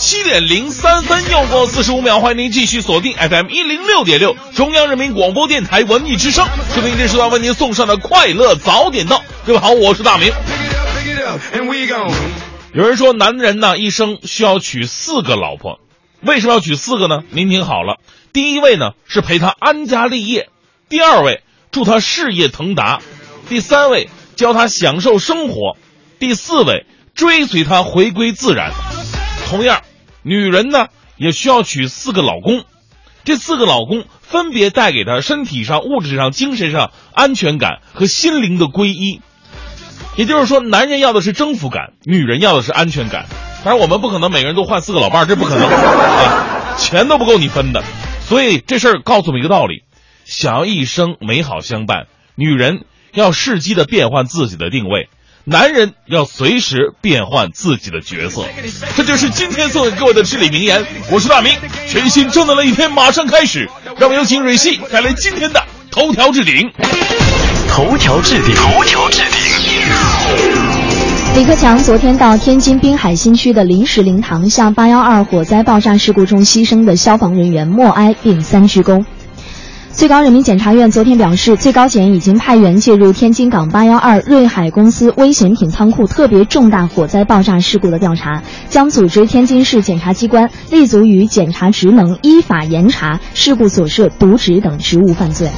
[0.00, 9.22] 七点零三分，又过四十五秒，欢迎您继续锁定 FM 一零六点六，中央人民广播电台文艺之声，收听这时段为您送上的快乐早点到。
[9.46, 10.32] 各位好，我是大明。
[12.72, 15.80] 有人说，男人呢一生需要娶四个老婆，
[16.22, 17.18] 为什么要娶四个呢？
[17.28, 17.98] 您听好了，
[18.32, 20.48] 第一位呢是陪他安家立业，
[20.88, 21.42] 第二位
[21.72, 23.00] 祝他事业腾达，
[23.50, 25.76] 第三位教他享受生活，
[26.18, 28.72] 第四位追随他回归自然。
[29.46, 29.82] 同样，
[30.22, 32.64] 女人呢也需要娶四个老公，
[33.24, 39.20] 这四个老公分别带给她身体上、物质上、精神上安全感和心灵的皈依。
[40.16, 43.26] 也就是说，男人要的是征服感，女人要的是安全感。
[43.64, 47.82] 当然，我们不可能每个人都换四个老伴儿，这不可能 啊，钱都不够你分的。
[48.22, 49.84] 所以这事儿告诉我们一个道理：
[50.24, 55.08] 想要一生美好相伴，女人要适机的变换自己的定位，
[55.50, 58.44] 男人要随时变换自己的角色。
[58.94, 60.80] 这就是今天送给各位的至理名言。
[61.10, 61.52] 我是大明，
[61.88, 65.60] 全新正能量一天马上开始，让我们有请蕊希带来今天的
[65.90, 66.70] 头条置顶。
[67.68, 69.40] 头条置顶，头条置顶。
[71.34, 79.04] 李克强昨天到天津滨海新区的临时灵堂，向八幺二火灾爆炸事故中牺牲的消防人员默哀并三鞠躬。
[79.92, 95.50] 最高人民检察院昨天表示，最高检已经派员介入天津港八幺二瑞海公司危险品仓库特别重大火灾爆炸事故的调查，将组织天津市检察机关立足于检察职能，依法严查事故所涉渎职等职务犯罪。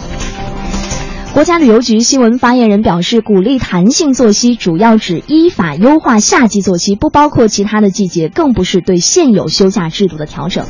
[1.32, 10.66] 国家旅游局新闻发言人表示，鼓励弹性作息主要指依法优化夏季作息，不包括其他的季节，更不是对现有休假制度的调整。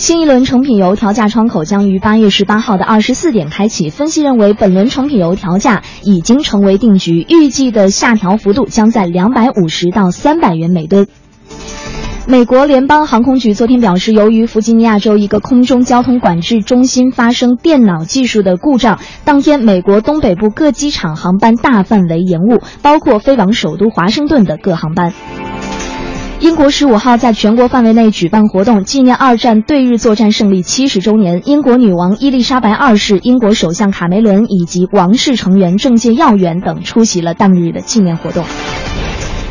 [0.00, 3.90] 新一轮成品油调价窗口将于八月十八号的二十四点开启。
[3.90, 11.06] 分析认为，本轮成品油调价已经成为定局，预计的下调幅度将在两百五十到三百元每吨。
[12.26, 25.12] 美国联邦航空局昨天表示，由于弗吉尼亚州一个空中交通管制中心发生电脑技术的故障，当天美国东北部各机场航班大范围延误，包括飞往首都华盛顿的各航班。
[26.40, 31.42] 英国十五号在全国范围内举办活动，纪念二战对日作战胜利七十周年。
[31.44, 38.46] 英国女王伊丽莎白二世、英国首相卡梅伦以及王室成员、政界要员等出席了当日的纪念活动。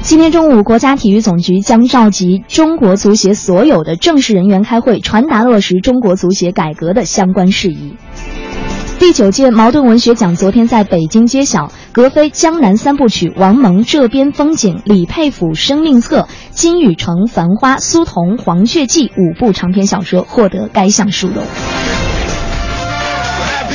[0.01, 7.94] 今天中午，国家体育总局将召集中国足协所有的正式人员开会，传达落实中国足协改革的相关事宜。
[8.99, 16.21] 第九届茅盾文学奖昨天在北京揭晓，格非《江南三部曲》、王蒙《这边风景》、李佩甫《生命册》、
[16.51, 21.38] 金宇澄《繁花》、苏童《黄雀记》五部长篇小说获得该项殊荣。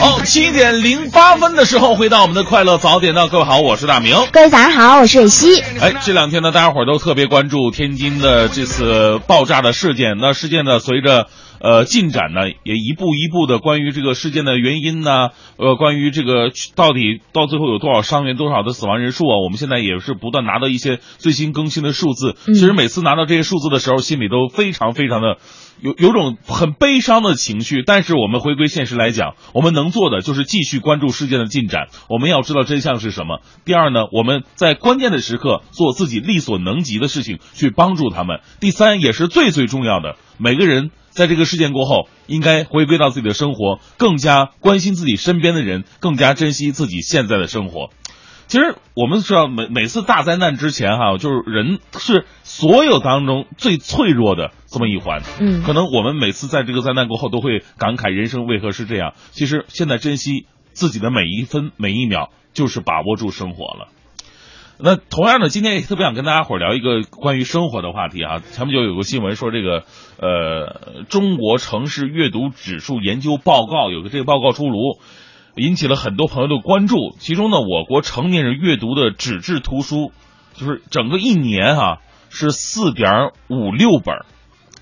[0.03, 4.15] 哦，七点零八分的时候，回到我们的快乐早点到，各位好，我是大明。
[4.31, 5.59] 各位早上好，我是蕊希。
[5.81, 10.19] 哎，这两天呢，大家伙儿都特别关注天津的这次爆炸的事件。
[10.21, 11.29] 那事件呢，随着
[11.65, 22.37] 呃进展呢，也一步一步的关于这个事件的原因呢，呃，关于这个到底到最后有多少伤员、多少的死亡人数啊，我们现在也是不断拿到一些最新更新的数字。
[22.45, 25.39] 其实每次拿到这些数字的时候，心里都非常非常的。
[25.81, 31.89] 有有种很悲伤的情绪，但是我们回归现实来讲，我们能做的就是继续关注事件的进展。
[32.09, 33.41] 我们要知道真相是什么。
[33.65, 38.41] 第二呢，我们在关键的时刻做自己力所能及的事情，去帮助他们。
[38.61, 47.91] 第三，也是最最重要的，每个人在这个事件过后，应该回归到自己的生活，更加关心自己身边的人，更加珍惜自己现在的生活。
[48.47, 55.23] 其实我们知道，每每次大灾难之前哈，就是人是所有当中最脆弱的这么一环。
[55.41, 59.15] 嗯可能我们每次在这个灾难过后都会感慨人生为何是这样。
[59.31, 63.89] 其实现在珍惜自己的每一分每一秒，就是把握住生活了。
[64.77, 68.41] 那同样的，今天也特别想跟大家伙儿聊一个关于生活的话题啊。
[68.41, 69.85] 前不久有个新闻说，这个
[70.19, 74.99] 呃，中国城市阅读指数研究报告有个这个报告出炉，
[75.57, 76.97] 引起了很多朋友的关注。
[77.19, 80.13] 其中呢，我国成年人阅读的纸质图书，
[80.55, 81.99] 就是整个一年哈、
[82.31, 84.27] 是四点五六本儿，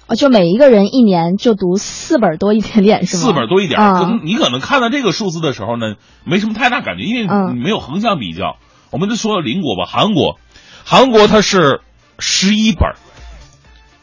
[0.07, 3.23] 哦，就每一个人一年就读四本多一点点是吗？
[3.23, 5.95] 四本多一点可能你可能看到这个数字的时候呢，
[6.25, 8.57] 没什么太大感觉，因为没有横向比较。
[8.91, 10.39] 我们就说邻国吧，韩国，
[10.85, 11.81] 韩国它是
[12.19, 12.97] 十一本儿，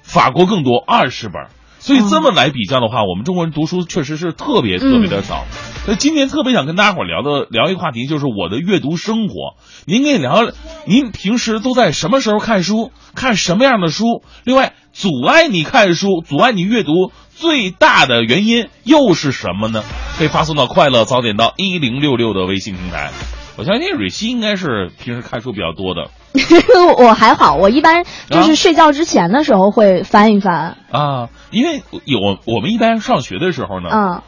[0.10, 1.50] 法国更多二十本儿。
[1.82, 5.46] 所以这么来比较的话，我们中国人读书确实是特别特别的少。
[5.86, 9.56] 所以今天特别想跟大家伙聊的聊一个话题，就是我的阅读生活。
[9.86, 10.52] 您可以聊聊，
[10.86, 12.92] 您平时都在什么时候看书？
[13.16, 14.04] 看什么样的书？
[14.44, 19.82] 另外，阻碍你看书、阻碍你阅读最大的原因又是什么呢？
[20.18, 23.12] 可以发送到快乐早点到一零六六的微信平台。
[23.60, 26.12] 我相信蕊希应该是平时看书比较多的。
[26.98, 30.78] 我还好，我一般就是睡觉之前的时候会翻一翻。
[30.92, 34.22] 啊，因为有我们一般上学的时候呢，嗯，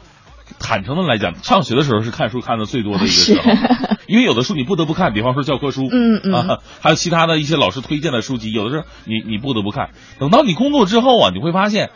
[0.58, 3.50] 坦诚的来讲，上学的时候是看书看的最多的一个时候，
[4.06, 6.34] 因为有的书你不得不看，比方说教科书，嗯嗯。
[6.34, 9.92] 啊，还有其他的一些老师推荐的书籍，有的时候你你不得不看。
[10.18, 11.88] 等到你工作之后啊，你会发现，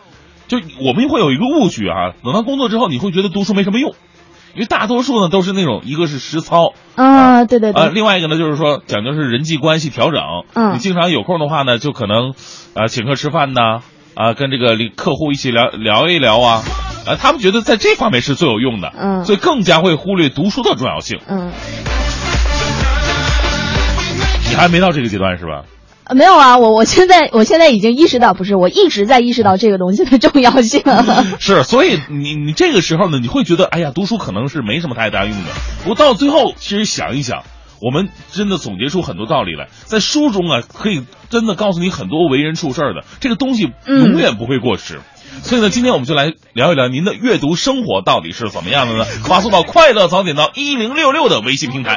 [0.48, 3.94] 就我们会有一个误区啊，等到工作之后，你会觉得读书没什么用，
[4.56, 6.72] 因为大多数呢都是那种一个是实操。
[6.96, 10.20] 啊，对对呃，对，另外一个呢，就是说讲究是人际关系调整。
[10.54, 12.32] 嗯你经常有空的话呢，就可能，
[12.74, 13.80] 啊，请客吃饭呐，
[14.14, 16.62] 啊，跟这个客户一起聊聊一聊啊，
[17.06, 21.20] 啊，他们觉得在这方面是最有用的，嗯所以更加会忽略读书的重要性。
[21.28, 21.52] 嗯，
[24.48, 25.64] 你还没到这个阶段是吧？
[26.08, 30.82] 呃没有啊，我我现在我现在已经意识到，不是我一直在意识到这个东西的重要性。
[31.40, 35.50] 是，所以你你这个时候呢，你会觉得，哎呀，读书可能是没什么太大用的。
[35.86, 37.42] 我到最后，其实想一想，
[37.82, 45.00] 我们真的总结出很多道理来，在书中啊，可以真的告诉你很多为人处事儿的这个东西，嗯永远不会过时。
[45.42, 49.04] 所以呢，今天我们就来聊一聊您的阅读生活到底是怎么样的呢？
[49.04, 51.96] 发送到快乐早点到一零六六的微信平台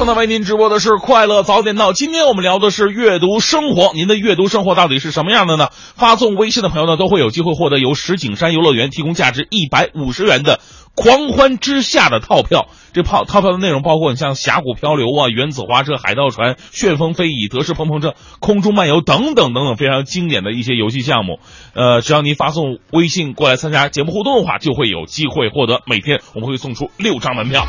[0.00, 1.92] 正在为您直播的是快乐早点到。
[1.92, 5.68] 今天我们聊的是阅读生活，您的阅读生活到底是什么样的呢？
[5.94, 10.58] 发送微信的朋友呢，都会有机会获得由石景山游乐园提供价值一百五十元的
[10.94, 12.68] 狂欢之夏的套票。
[12.94, 21.40] 这套套票的内容包括你像峡谷漂流啊、原子滑车、海盗船、旋风飞椅、德式碰碰车、空中漫游等等等等非常经典的一些游戏项目。
[21.74, 25.82] 呃，只要您发送微信过来参加节目互动的话，就会有机会获得。
[25.84, 27.66] 每天我们会送出六张门票。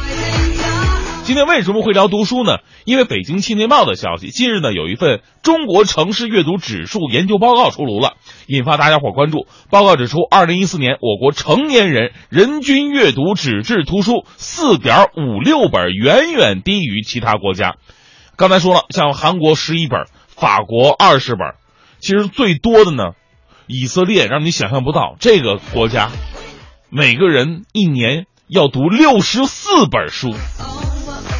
[1.24, 2.58] 今天为什么会聊读书呢？
[2.84, 9.48] 因为北京青年报的消息，近日呢有一份中国城市阅读指数研究报告出炉了，引发大家伙关注。
[9.70, 17.76] 报告指出，二零一四年我国成年人人均阅读纸质图书四点五六本，远远低于其他国家。
[18.36, 21.54] 刚才说了，像韩国十一本，法国二十本，
[22.00, 23.12] 其实最多的呢，
[23.68, 26.10] 以色列让你想象不到，这个国家
[26.90, 30.36] 每个人一年要读六十四本书。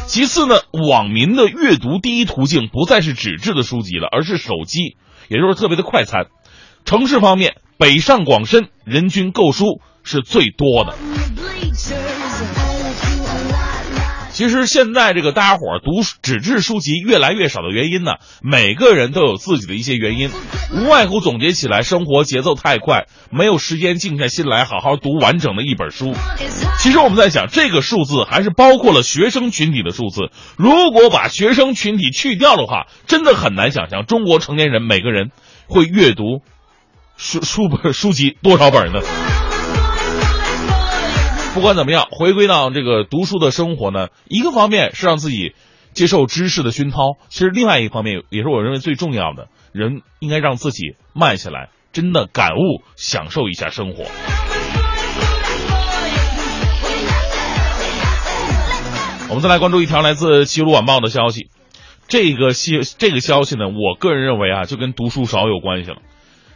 [0.06, 0.54] 其次呢，
[0.88, 4.96] 网民的阅读第一途径不再是纸质的书籍了，而是手机，
[5.28, 6.28] 也就是特别的快餐。
[6.86, 10.94] 城市方面，北上广深人均购书是最多的。
[14.42, 20.30] 其实现在这个大家伙读纸质书籍越来越少的原因呢，每个人都有自己的一些原因，
[20.74, 26.12] 无外乎总结起来，生活节奏太快，没有时间静下心来好好读完整的一本书。
[26.80, 30.32] 其实我们在想，这个数字还是包括了学生群体的数字。
[30.56, 35.30] 如果把学生群体去掉的话，真的很难想象中国成年人每个人
[35.68, 36.40] 会阅读
[37.16, 38.98] 书书本书籍多少本呢？
[41.54, 45.52] 不管怎么样，回归到这个读书的生活呢，一个方面是让自己
[45.92, 54.04] 接受知识的熏陶，其实另外一方面也是我认为最重要的，人应该让自己慢下来，真的感悟、享受一下生活。
[59.28, 61.48] 我们再来关注一条来自《齐鲁晚报》的消息，
[62.08, 65.98] 这个消这个消息呢，我个人认为啊，就跟读书少有关系了。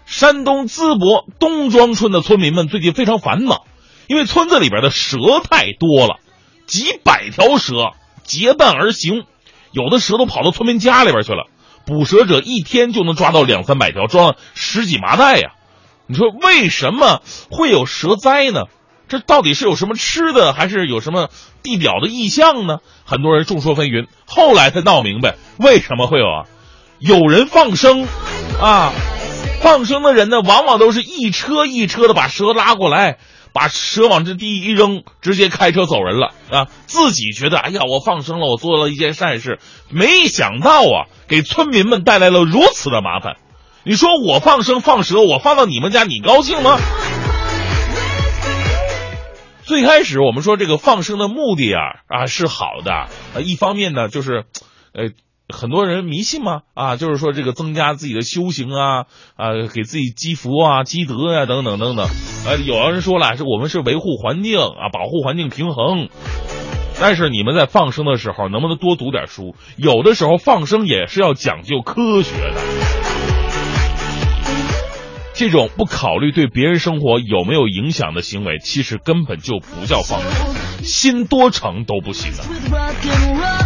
[0.06, 3.66] 山东淄博东庄村的村民们最近非常烦恼，
[4.08, 6.20] 因为村子里边的蛇太多了，
[6.66, 7.92] 几百条蛇
[8.24, 9.24] 结伴而行，
[9.72, 11.46] 有的蛇都跑到村民家里边去了。
[11.86, 15.52] 捕蛇者一天就能抓到两三百条，装十几麻袋呀。
[16.08, 18.62] 你说为什么会有蛇灾呢？
[19.08, 21.28] 这到底是有什么吃的，还是有什么
[21.62, 22.78] 地表的异象呢？
[23.04, 26.46] 很多人众说纷纭，后来才闹明白为什么会有啊。
[26.98, 28.08] 有人放生，
[28.60, 28.92] 啊，
[29.60, 33.18] 放生的人呢，往往都是一车一车的把蛇拉过来，
[33.56, 36.66] 把蛇往这地一扔，直接开车走人了啊。
[36.84, 39.58] 自己觉得，哎呀，我放生了，我做了一件善事，
[39.88, 43.36] 没想到啊，给村民们带来了如此的麻烦。
[43.82, 46.76] 你说我放生放蛇，我放到你们家，你高兴吗？
[49.64, 53.08] 最开始我们说这个放生的目的啊啊是好的，啊，
[53.42, 54.44] 一方面呢就是，
[54.92, 55.10] 呃，
[55.48, 62.08] 很多人迷信嘛啊，就是说这个增加自己的修行啊啊，给自己积福啊积德呀、等等等等，
[62.46, 66.08] 呃，有的人说了是我们是维护环境啊，保护环境平衡，
[67.00, 69.54] 但是你们在放生的时候能不能多读点书？
[69.76, 72.60] 有的时候放生也是要讲究科学的。
[75.32, 83.65] 这种不考虑对别人生活有没有影响的行为，其实根本就不叫放生，心多诚都不行的。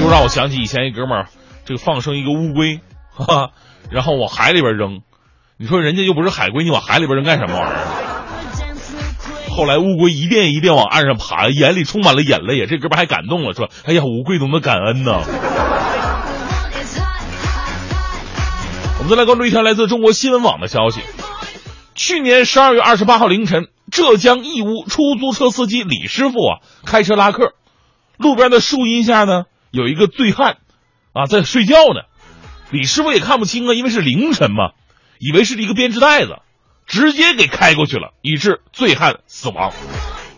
[0.00, 1.28] 又让我想起以前一哥们儿，
[1.64, 2.80] 这个放生一个乌龟，
[3.12, 3.50] 哈哈，
[3.90, 5.00] 然后往海里边扔，
[5.58, 7.78] 你说人家又不是海龟，你往海里边扔干什么玩意儿？
[9.50, 15.22] 后来乌龟一遍一遍往岸上爬，眼里充满了眼泪，这哥们儿还感动了，说：“哎呀，乌龟懂得感恩呐。”
[18.98, 21.00] 我们再来关注一条来自中国新闻网的消息。
[21.94, 27.54] 去年十二月二十八号凌晨，浙江义乌出租车司机李师傅啊，开车拉客，
[28.18, 30.58] 路边的树荫下呢，有一个醉汉，
[31.12, 32.02] 啊，在睡觉呢。
[32.70, 34.72] 李师傅也看不清啊，因为是凌晨嘛，
[35.18, 36.40] 以为是一个编织袋子，
[36.86, 39.72] 直接给开过去了，以致醉汉死亡。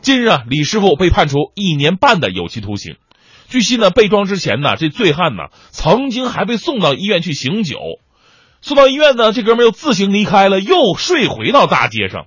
[0.01, 2.97] 近日啊，李师傅被判处一年半的有期徒刑。
[3.49, 7.79] 据悉呢，被撞之前呢，这醉汉呢，曾经还被送到医院去醒酒。
[8.61, 12.27] 送到医院呢，这哥们又自行离开了，又睡回到大街上。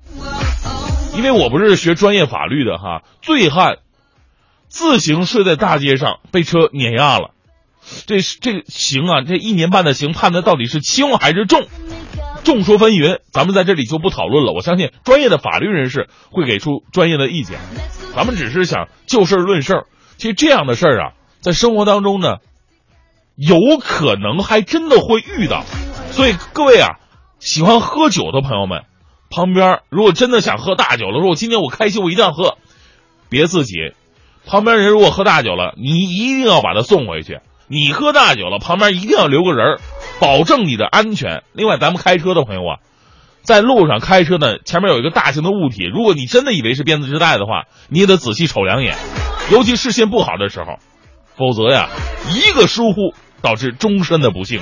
[1.15, 3.77] 因为我不是学专业法律的哈，醉汉
[4.73, 7.35] 自行睡在大街上，被车碾压了，
[8.07, 11.67] 这这刑啊，这一年半的刑判的到底是轻还是重？
[12.43, 14.51] 众说纷纭，咱们在这里就不讨论了。
[14.51, 17.59] 我相信专业的法律人士会给出专业的意见，
[18.15, 19.83] 咱们只是想就事论事。
[20.17, 22.37] 其实这样的事儿啊，在生活当中呢，
[23.35, 25.63] 有可能还真的会遇到。
[26.09, 26.97] 所以各位啊，
[27.37, 28.85] 喜欢喝酒的朋友们，
[29.29, 32.57] 旁边如果真的想喝大酒了，说我今天我开心，我一定要喝，
[33.29, 33.75] 别自己。
[34.45, 37.39] 旁边人如果喝大酒了，你一定要把他送回去。
[37.67, 39.79] 你喝大酒了，旁边一定要留个人，
[40.19, 41.43] 保证你的安全。
[41.53, 42.79] 另外，咱们开车的朋友啊，
[43.41, 48.95] 在路上开车呢，前面有一个大型的物体，如果你真的以为是编织袋的话，你也得仔细瞅两眼，
[49.49, 50.77] 尤其视线不好的时候，
[51.35, 51.89] 否则呀，
[52.29, 54.59] 一个疏忽导致终身的不幸。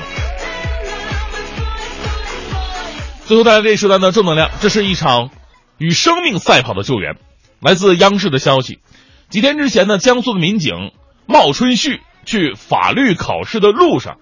[3.25, 5.31] 最后带来这一时段的正能量，这是一场
[5.77, 7.15] 与生命赛跑的救援。
[7.61, 8.79] 来自央视的消息，
[9.31, 10.91] 几天之前呢，江苏的民警
[11.25, 14.17] 冒春旭去法律考试的路上，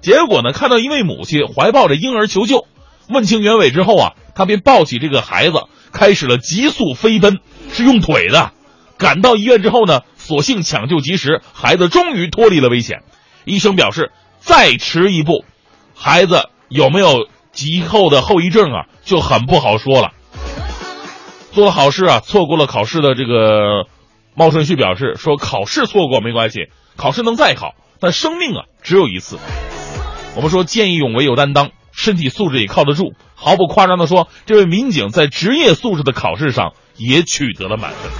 [0.00, 2.66] 结果呢，看到一位母亲怀抱着婴儿求救，
[3.08, 5.60] 问清原委之后啊，他便抱起这个孩子，
[5.92, 7.38] 开始了急速飞奔，
[7.70, 8.50] 是用腿的。
[8.98, 13.02] 赶到医院之后呢，所幸抢救及时，孩子终于脱离了危险。
[13.44, 14.10] 医生表示，
[14.40, 15.44] 再迟一步，
[15.94, 17.28] 孩子有没有？
[17.52, 20.12] 急后的后遗症啊，就很不好说了。
[21.52, 23.86] 做了好事啊，错过了考试的这个
[24.38, 26.66] 茂顺旭表示说：“考试错过没关系，
[26.96, 29.38] 考试能再考，但生命啊只有一次。”
[30.36, 33.14] 我们说见义勇为有担当，身体素质也靠得住。
[33.34, 38.12] 毫不夸张的说，这位民警在职业素质的考试上也取得了满分。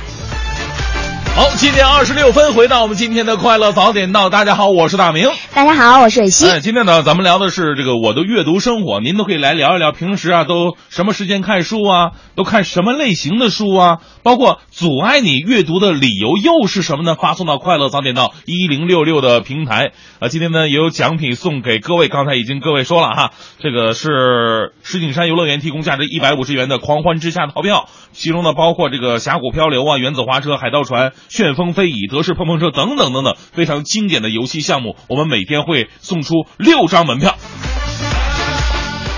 [1.35, 4.31] 好，七点二十六分，回到我们今天的快乐早点到。
[4.31, 5.29] 大家好，我是大明。
[5.53, 6.49] 大家好，我是蕊希。
[6.49, 12.13] 哎，今天呢，咱们聊的是这个我的阅读生活，您都可以来聊一聊，平时啊都什么时间看书啊？
[12.37, 13.99] 都看什么类型的书啊？
[14.27, 17.15] 包括阻碍你阅读的理由又是什么呢？
[17.15, 20.27] 发送到快乐早点到一零六六的平台啊。
[20.27, 23.31] 今天呢，也有奖品送给各位，刚才已经各位说了哈，
[23.61, 31.13] 这个是石景山游乐园提供价值一百五十元的狂欢之夏套票，其中呢包括这个峡谷漂流啊、原子滑车、海盗船。
[31.29, 37.37] 旋风飞椅、德式碰碰车等等等等，非常经典的游戏项目，我们每天会送出六张门票。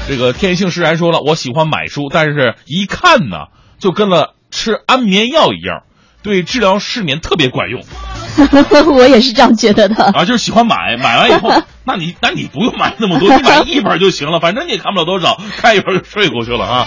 [0.07, 3.47] 这个天性释然说了，我喜欢买书，但是一看呢，
[3.79, 5.83] 就跟了吃安眠药一样，
[6.23, 7.83] 对治疗失眠特别管用。
[8.95, 11.51] 我也是这样觉得的啊，就是喜欢买，买完以后，
[11.85, 16.87] 那你那你不用买那么多，你买一本就行了，反正你也看不了多少，看一会儿就睡过去了啊。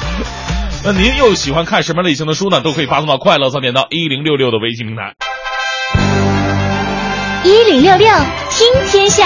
[0.84, 2.62] 那您又喜欢看什么类型的书呢？
[2.62, 5.14] 都可以发送到快乐三点到一零六六的微信平台。
[7.44, 8.08] 一零六六
[8.50, 9.26] 听天下，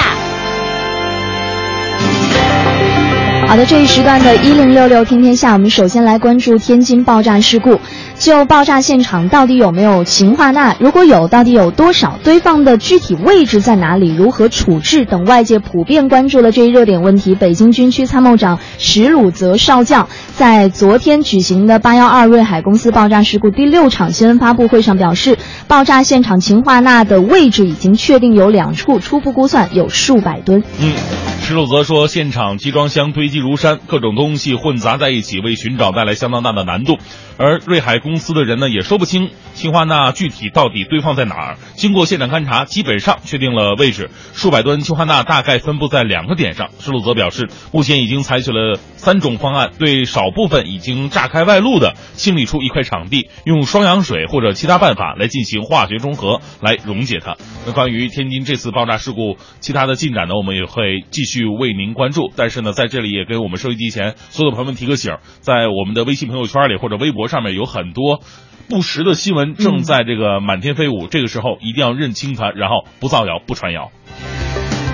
[3.47, 7.79] 好的，这一时段的“一零六六听天下”，我们首先来关注天津爆炸事故。
[8.17, 10.75] 就爆炸现场到底有没有氰化钠？
[10.79, 12.17] 如果有，到底有多少？
[12.23, 14.15] 堆放的具体位置在哪里？
[14.15, 15.05] 如何处置？
[15.05, 25.37] 等外界普遍关注的这一热点问题，北京军区参谋长石鲁泽少将在昨天举行的八幺二瑞海公司爆炸事故第六场新闻发布会上表示，
[25.69, 30.61] 爆炸现场氰化钠的位置已经确定有两处，初步估算有数百吨。
[30.81, 30.93] 嗯，
[31.39, 36.97] 施鲁泽说，现场集装箱堆积如山，各种东西混杂在一起，为寻找带来相当大的难度。
[37.37, 41.57] 而瑞海公司的人呢，也说不清氰化钠具体到底堆放在哪儿。
[41.75, 46.69] 经过现场勘查，基本上确定了位置，数百吨氰化钠大概分布在两个点上。
[46.79, 57.35] 施鲁泽表示，目前已经采取了三种方案，对少部分已经炸开外露的清理出一块场地，用双氧水或者其他办法来进行化学中和，来溶解它。
[57.65, 62.31] 那关于天津这次爆炸事故其他的进展呢，我们也会继续为您关注。
[62.35, 68.21] 但是呢，在这里也给我们收音机前所有的朋友们提个醒，在我们的微信朋友圈里或者微博上面有很多
[68.69, 73.91] 不实的新闻正在这个满天飞舞，这个时候一定要认清它，然后不造谣不传谣。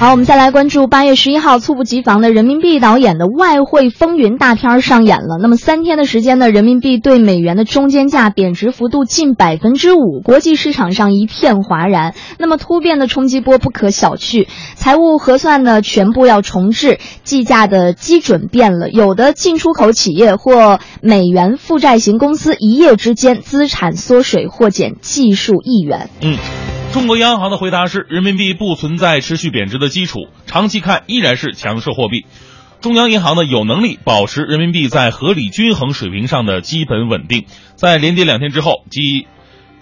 [0.02, 5.38] 好，我们再来关注八月十一号猝不及防的人民币导演的外汇风云大片上演了。
[5.40, 12.16] 那么三天的时间呢，人民币对美元的中间价贬值幅度近百分之五，国际市场上一片哗然。
[12.40, 26.10] 那么突变的冲击波不可小觑，财务核算呢全部要重置，计价的基准变了，有的进出口企业或美元负债型公司一夜之间资产缩水或减计数亿元。
[26.22, 26.40] 嗯。
[26.94, 32.26] 中国央行的回答是：人民币不存在持续贬值的基础，长期看依然是强势货币。
[32.82, 37.46] 中央银行呢有能力保持人民币在合理均衡水平上的基本稳定。
[37.76, 39.26] 在连跌两天之后，即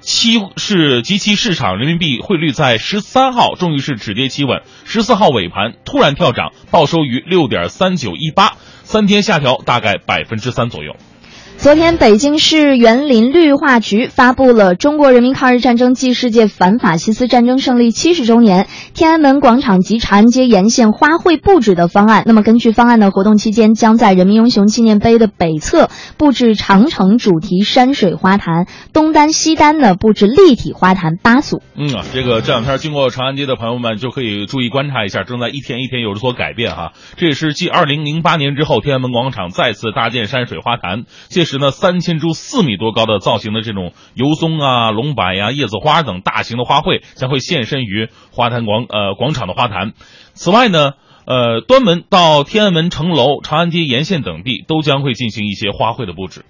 [0.02, 10.96] 期市即期市场人民币汇率在十三号终于是止跌企稳，十四号尾盘突然跳涨，报收于六点三九一八，三天下调大概百分之三左右。
[11.62, 22.24] 昨天，北京市园林绿化局发布了中国人民抗日战争暨世界反法西斯战争胜利七十周年天安门广场及长安街沿线花卉布置的方案。
[22.26, 31.62] 那么，根据方案的活动期间，将在人民英雄纪念碑的北侧布置长城主题山水花坛，东单西单呢布置立体花坛八组。
[31.76, 36.94] 嗯啊，这个这两天经过长安街的朋友们就可以注意观察一下，正在一天一天有所改变哈。
[37.18, 41.04] 这也是继二零零八年之后，天安门广场再次搭建山水花坛。
[41.28, 49.94] 届时呢，三千株四米多高的造型的这种油松啊、龙柏呀、叶子花等大型的花卉将会现身于花坛广呃广场的花坛。
[50.34, 50.92] 此外呢，
[51.26, 56.46] 呃，端门到天安门城楼、长安街沿线等地都将会进行一些花卉的布置。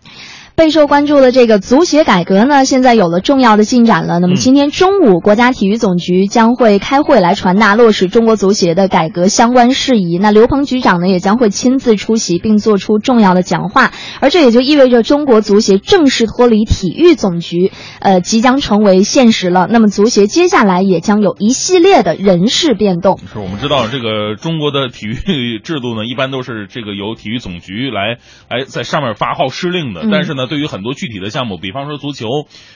[0.60, 4.20] 备受关注的这个足协改革呢，现在有了重要的进展了。
[4.20, 10.18] 那么今天中午，国家体育总局将会开会来传达落实中国足协的改革相关事宜。
[10.18, 13.92] 那刘鹏局长呢，也将会亲自出席并做出重要的讲话。
[14.20, 19.66] 而这也就意味着中国足协正式脱离体育总局，呃，即将成为现实了。
[19.72, 23.18] 那么足协接下来也将有一系列的人事变动。
[23.32, 28.18] 是我们知道这个中国的体育制度呢，一般都是这个由体育总局来
[28.50, 30.49] 来在上面发号施令的，但是呢。
[30.50, 32.28] 对于很多具体的项目，比方说足球，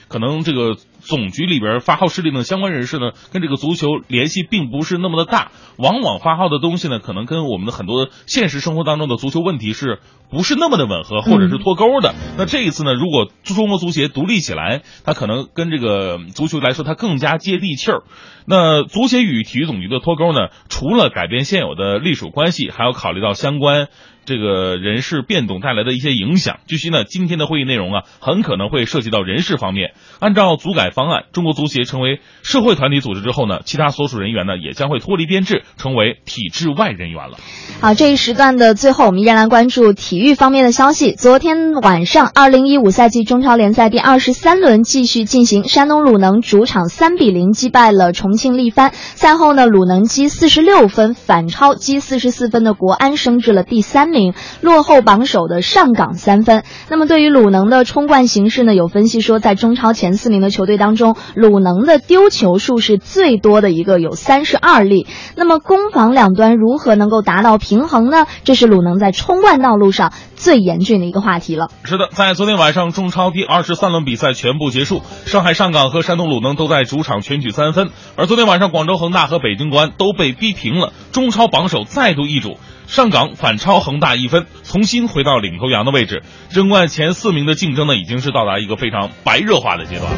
[0.08, 9.98] 可能这个总局里边发号施令的相关人士呢，跟这个足球联系并不是那么的大，往往发号的东西呢，可能跟我们的很多现实生活当中的足球问题是
[10.30, 12.14] 不是那么的吻合，或者是脱钩的。
[12.38, 18.04] 那这一次呢，如果中国足协独立起来，它可能跟这个足球来说，它更加接地气儿。
[18.46, 23.88] 那足协与体育总局的脱钩呢，除了改变现有的隶属关系，还要考虑到相关。
[24.24, 26.58] 这个人事变动带来的一些影响。
[26.66, 29.92] 据悉呢，今天的会议内容啊，很可能会涉及到人事方面。
[30.18, 37.36] 按照足改方案，中国足协成为社会团体组织之后呢，其他所属人员呢，也将会脱离编制，成为体制外人员了。
[37.80, 41.12] 好，这一时段的最后，我们依然来关注体育方面的消息。
[41.12, 48.92] 昨天晚上，二零一五赛季中超联赛第二十三轮继续进行，山东鲁能主场三比零击败了重庆力帆。
[48.94, 54.13] 赛后呢，鲁能积四十六分，反超积四十四分的国安，升至了第三。
[54.14, 56.64] 名落后榜首的上港三分。
[56.88, 58.74] 那么对于鲁能的冲冠形势呢？
[58.74, 65.06] 有分析说，在中超前四名的球队当中，鲁能的丢球数是最多的一个，有三十二粒。
[65.36, 68.26] 那么攻防两端如何能够达到平衡呢？
[68.44, 71.68] 这是鲁能在冲冠道路上最严峻的一个话题了。
[71.84, 82.56] 是的，在昨天晚上中超第二十三轮比赛全部结束，上海上港和山东鲁能都在主场全取三分，而昨天晚上广州恒大和北京国安都被逼平了，中超榜首再度易主。
[82.86, 86.22] 上港反超恒大一分，重新回到领头羊的位置。
[86.50, 90.10] 争冠前四名的竞争呢，已经是到达一个非常白热化的阶段。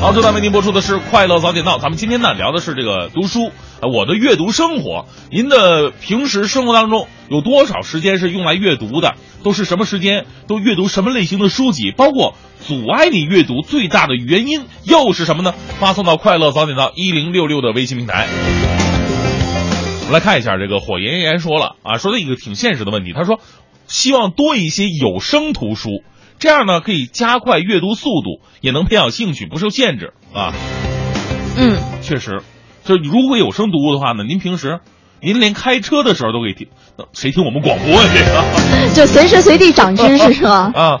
[0.00, 3.50] 好，正在为您播出的是《快乐早点到》，咱们今天呢聊的是这个读书
[3.80, 9.14] 呃我的阅读生活，您的平时生活当中有多少时间是用来阅读的？
[9.42, 10.26] 都是什么时间？
[10.46, 11.92] 都阅读什么类型的书籍？
[11.96, 15.54] 包括阻碍你阅读最大的原因又是什么呢？
[15.78, 18.26] 发送到快乐早点到一零六六的微信平台。
[20.08, 23.40] 我们来看一下这个火炎炎说了啊，说了一个挺现实的问题，他说
[23.88, 26.02] 希望多一些有声图书，
[26.38, 30.54] 这样呢可以加快阅读速度，也能培养兴趣，不受限制啊。
[31.58, 32.40] 嗯，确实，
[32.86, 34.80] 就是如果有声读物的话呢，您平时
[35.20, 38.08] 您连开车的时候都可以听，那谁听我们广播呀？
[38.14, 40.72] 这个 就随时随地长知识是吧？
[40.74, 41.00] 啊，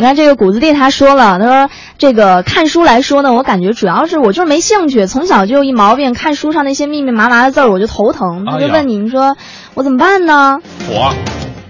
[0.00, 8.46] 你看这个谷子弟他说了，他说这个看书来说呢，我感觉主要是我就是没兴趣，从小就一毛病，看书上那些密密麻麻的字儿我就头疼。
[8.46, 9.36] 他就问你，你说
[9.74, 10.60] 我怎么办呢？
[10.88, 11.12] 我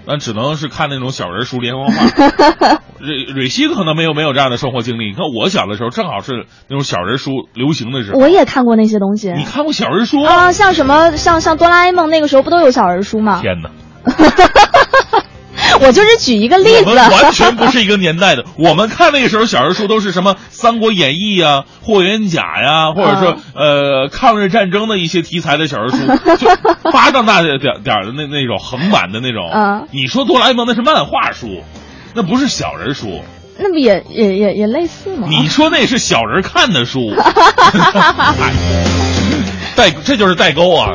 [0.07, 2.79] 那只能是看那种小人书连环画。
[3.03, 5.09] 蕊蕊希可能没有没有这样的生活经历。
[5.09, 8.17] 你看我小的时候，正好是那种小人书流行的时候。
[8.17, 10.23] 我也看过那些东西你看过小人书？
[10.23, 13.41] 啊，像什么像像哆啦 A 梦那个时候不都有小人书吗？
[13.41, 13.71] 天哪！
[15.81, 18.45] 我就是举一个例子，我们完全不是一个年代的。
[18.57, 25.97] 我们看那个时候小人书都是什么《三国演义》呀、《霍元甲》呀，或者说、呃抗日战争的一些题材的小人书，
[26.37, 26.47] 就
[26.91, 29.49] 巴掌大点点的那那种横版的那种。
[29.53, 31.63] 嗯你说哆啦 A 梦那是漫画书，
[32.13, 33.21] 那不是小人书。
[33.57, 35.27] 那不也也也也类似吗？
[35.29, 37.11] 你说那是小人看的书
[39.75, 40.91] 代这就是代沟啊！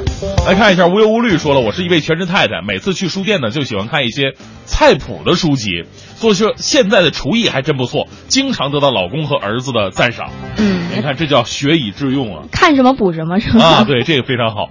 [0.46, 4.34] 来看一下无忧无虑说了，我是一位全职太太，每次去书店呢就喜欢看一些
[4.64, 5.84] 菜谱的书籍，
[6.16, 10.30] 所以说现在的厨艺还真不错，经常得到老公和儿子的赞赏。
[10.58, 12.44] 嗯，你看这叫学以致用啊！
[12.52, 13.64] 看什么补什么是吧？
[13.64, 14.70] 啊，对，这个非常好。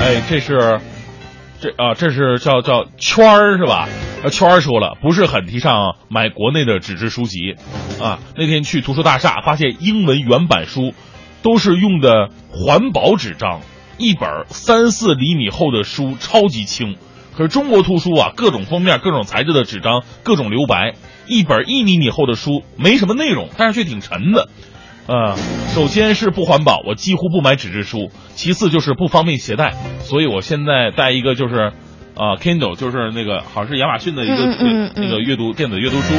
[0.00, 0.80] 哎，这是，
[1.60, 3.88] 这啊，这是叫叫圈儿是吧？
[4.22, 7.54] 呃，圈儿说了，不是很提倡买国内的纸质书籍，
[8.02, 10.92] 啊，那天去图书大厦发现英文原版书
[11.42, 13.60] 都是用的环保纸张，
[13.96, 16.96] 一本三四厘米厚的书超级轻，
[17.34, 24.50] 可是中国图书啊，各种封面、各种材质的纸张，各种留白，一本一厘米厚的书没什么内容，但是却挺沉的。
[25.06, 25.34] 啊、
[25.74, 31.72] 首先是不环保，我几乎不买纸质书；其次就是不方便携带，所以我现在带一个就是，
[32.20, 34.34] 啊、Kindle，就是那个好像是亚马逊的一个、
[34.94, 36.12] 那个阅读电子阅读书，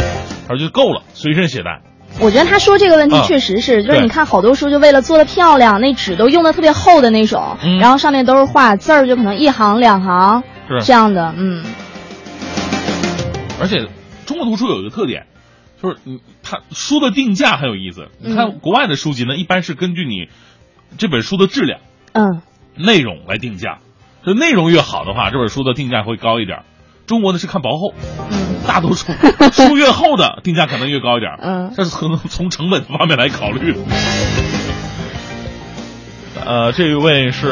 [0.48, 1.84] 他说就够了，随身携带。
[2.20, 7.78] 我觉得他说这个问题啊确实是，就是你看好多书就为了做的漂亮，那纸都用的特别厚的那种，嗯。
[7.78, 10.84] 然后上面都是画字儿，就可能一行两行是。
[10.84, 11.64] 这样的，嗯。
[13.60, 13.86] 而且
[14.26, 15.28] 中国图书有一个特点，
[15.84, 18.08] 就是你它书的定价很有意思。
[18.20, 20.30] 你看嗯国外的书籍呢，一般是根据你
[20.98, 21.80] 这本书的质量、
[22.14, 22.42] 嗯。
[22.76, 23.78] 内容来定价，
[24.24, 26.64] 这内容越好的话，这本书的定价会高一点儿。
[27.08, 27.94] 中国呢是看薄厚，
[28.32, 29.12] 嗯大多数
[29.52, 33.76] 书越厚的定价可能越高一点儿，嗯这是可能从成本方面来考虑。
[36.46, 37.48] 呃，这一位是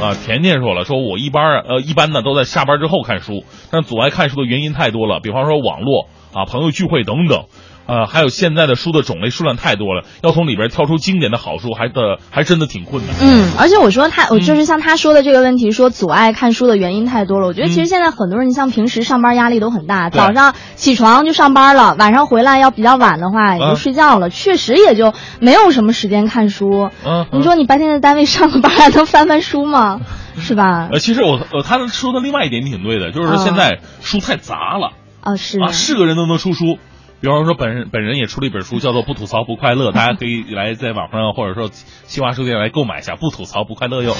[0.00, 7.46] 啊，甜甜说了，说我一般啊呃一般呢都在下班之后看书，但阻碍看书的原因太多了，比方说网络啊、朋友聚会等等。
[7.86, 13.14] 呃，还有现在的书的种类数量太多了，要从里边挑出经典的好书，还的还真的挺困难。
[13.20, 17.46] 嗯，而且我说他，我就是像他说的这个问题，说阻碍看书的原因太多了。
[17.46, 26.90] 我觉得其实现在很多人，你像平时上班压力都很大，早上起床就上班了，晚上回来要比较晚的话也就嗯睡觉了，确实也就没有什么时间看书。
[27.04, 30.00] 嗯，你说你白天在单位上个班，还能翻翻书吗？
[30.38, 30.88] 是吧？
[30.92, 34.92] 呃，其实我呃，他说的另外一点挺对的，就是说嗯现在书太杂了。
[35.22, 36.78] 啊，是啊，是个人都能出书。
[37.20, 44.18] 比方说，本人本人也出了一本书，叫做《不吐槽不快乐》，大家可以来在网上或者说新华书店来购买一下，《不吐槽不快乐哟》啊。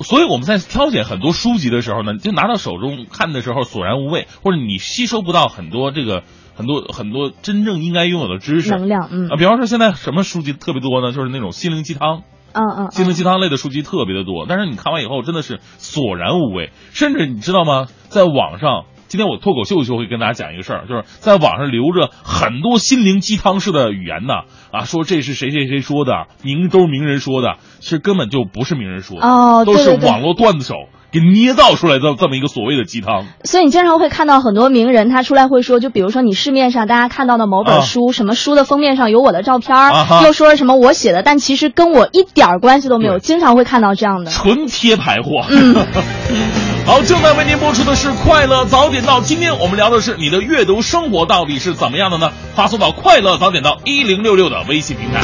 [0.00, 6.22] 所以我们在挑选很多书籍的时候呢，就拿到手中看的时候索然无味，或者你吸收不到很多这个
[6.54, 9.36] 很多很多真正应该拥有的知识能量，嗯啊。
[9.36, 11.12] 比方说，现在什么书籍特别多呢？
[11.12, 12.22] 就是那种心灵鸡汤。
[12.52, 17.86] 嗯嗯，心灵鸡汤类的书籍特别的多，但是你看完以后真的是索然无味，甚至你知道吗？
[18.08, 30.74] 在网上，今天我脱口秀就会跟大家讲一个事儿，就是在网上留着很多心灵鸡汤式的语言呢，啊，说这是谁谁谁说的，名都是名人说的，其实根本就不是名人说的，哦都是网络段子手
[31.10, 33.24] 给捏造出来的这么一个所谓的鸡汤。
[33.44, 39.74] 所以你经常会看到很多名人他出来会说，就比如说你市面上大家看到的某本啊书，什么书的封面上有我的照片
[40.22, 44.30] 又说什么我写的，但其实跟我一点关系都没有，经常会看到这样的。
[44.30, 45.46] 纯贴牌货。
[45.48, 45.74] 嗯
[46.88, 52.32] 好，正在为您播出的是《快乐早点到》，今天我们聊的是你的阅读生活到底是怎么样的呢？
[52.56, 55.20] 发送到“快乐早点到”一零六六的微信平台。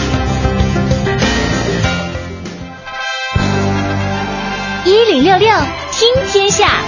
[4.85, 5.49] 一零六六
[5.91, 6.83] 听天下。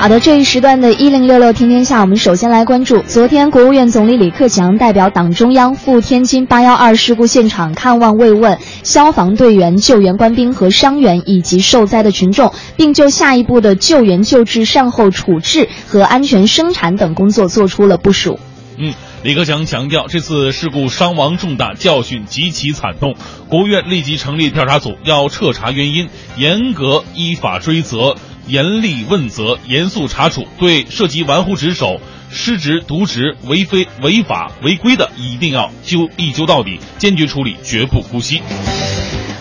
[0.00, 18.40] 好的，这一时段的“一零六六听天下”，我们首先来关注昨天国务院总理李克强代表党中央赴天津八幺二事故现场看望慰问消防队员、救援官兵和伤员以及受灾的群众，并就下一步的救援救治、善后处置和安全生产等工作做出了部署。
[18.78, 23.16] 嗯，李克强强调，这次事故伤亡重大，教训极其惨痛。
[23.50, 26.08] 国务院立即成立调查组，要彻查原因，
[26.38, 28.16] 严格依法追责。
[28.46, 32.00] 严厉问责，严肃查处，对涉及玩忽职守、
[32.30, 38.40] 失职渎职、违非违法违规的，一定要揪一揪到底，坚决处理，绝不姑息。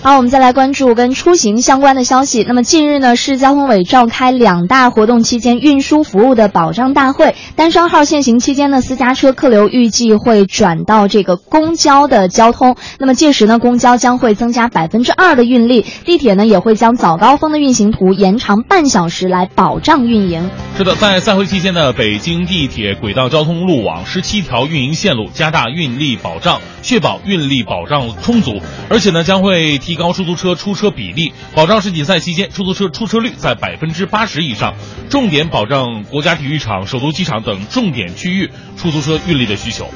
[0.02, 2.46] 好，我们再来关注跟出行相关的消息。
[2.48, 7.36] 那么近日呢，市交通委召开两大活动期间运输服务的保障大会。
[7.58, 12.78] 单双号限行期间呢，私家车客流预计会转到这个公交的交通。
[12.98, 20.50] 那么届时呢，公交将会增加百分之二的运力，地铁呢也会将早高峰的运行图延长半小时来保障运营。
[20.78, 29.78] 是的，在赛会期间呢，北京地铁铁轨道交通路网十七条运营线路加大运力保障，确保运力保障充足，而且呢将会。
[29.80, 34.76] 提高出租车出车比例，保障世锦赛期间出租车出车率在百分之八十以上，
[35.10, 39.90] 重点保障国家体育场、首都机场等重点区域出租车运力的需求。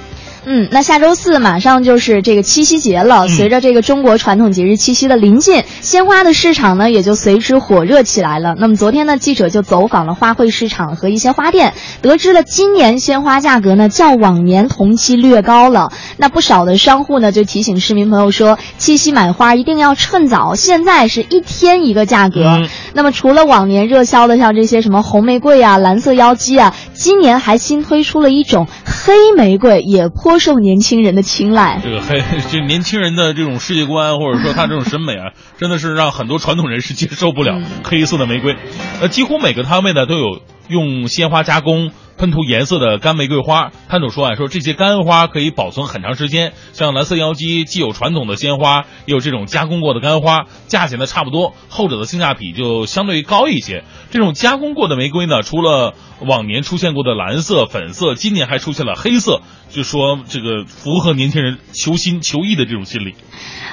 [0.46, 3.30] 嗯，那下周四马上就是这个七夕节了。
[3.30, 8.54] 随着这个中国传统节日七夕的临近，鲜花的市场呢也就随之火热起来了。
[8.58, 15.94] 那么昨天呢，记者就走访了花卉市场和一些花店，得知了今年鲜花价格呢较往年同期略高了。
[16.18, 22.60] 那不少的商户呢就提醒市民朋友说，七夕买花一定要趁早，现在是一天一个价格。
[22.94, 30.33] 那么除了往年热销的像这些什么红玫瑰啊、蓝色妖姬啊，今年还新推出了一种黑玫瑰，也颇。
[30.34, 31.80] 颇受年轻人的青睐。
[31.84, 32.20] 这个黑，
[32.50, 37.62] 这年轻人的这种世界观，或者说他这种审美啊， 真的是让很多传统人士接受不了。
[37.84, 38.56] 黑色的玫瑰，
[39.00, 41.92] 呃，几乎每个摊位呢都有用鲜花加工。
[42.16, 46.54] 喷涂颜色的干玫瑰花，摊主说啊，说这些干花可以保存很长时间。
[46.72, 53.84] 像蓝色妖姬，既有传统的鲜花，也有这种加工过的干花，价钱呢差不多，后者的性价比就相对于高一些。
[54.12, 59.42] 这种加工过的玫瑰呢，除了往年出现过的蓝色、粉色，今年还出现了黑色，
[59.74, 63.16] 就说这个符合年轻人求新求异的这种心理。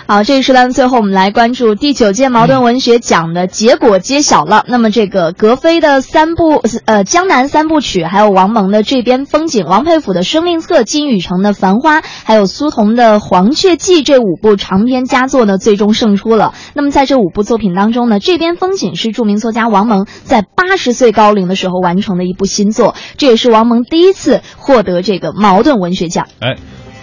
[0.07, 4.65] 好，这一时段最后我们来关注第九届茅盾文学奖的结果揭晓了。
[4.67, 16.55] 那么这个格非的三部呃江南三部曲，还有王蒙的这边风景，王佩甫的生命册，金宇澄的繁花，还有苏童的黄雀记这五部长篇佳作呢，最终胜出了。
[16.75, 26.29] 那么在这五部作品当中呢，这边风景是著名作家王蒙在八十岁高龄的时候完成的一部新作，这也是王蒙第一次获得这个茅盾文文学奖。
[26.41, 26.57] 哎。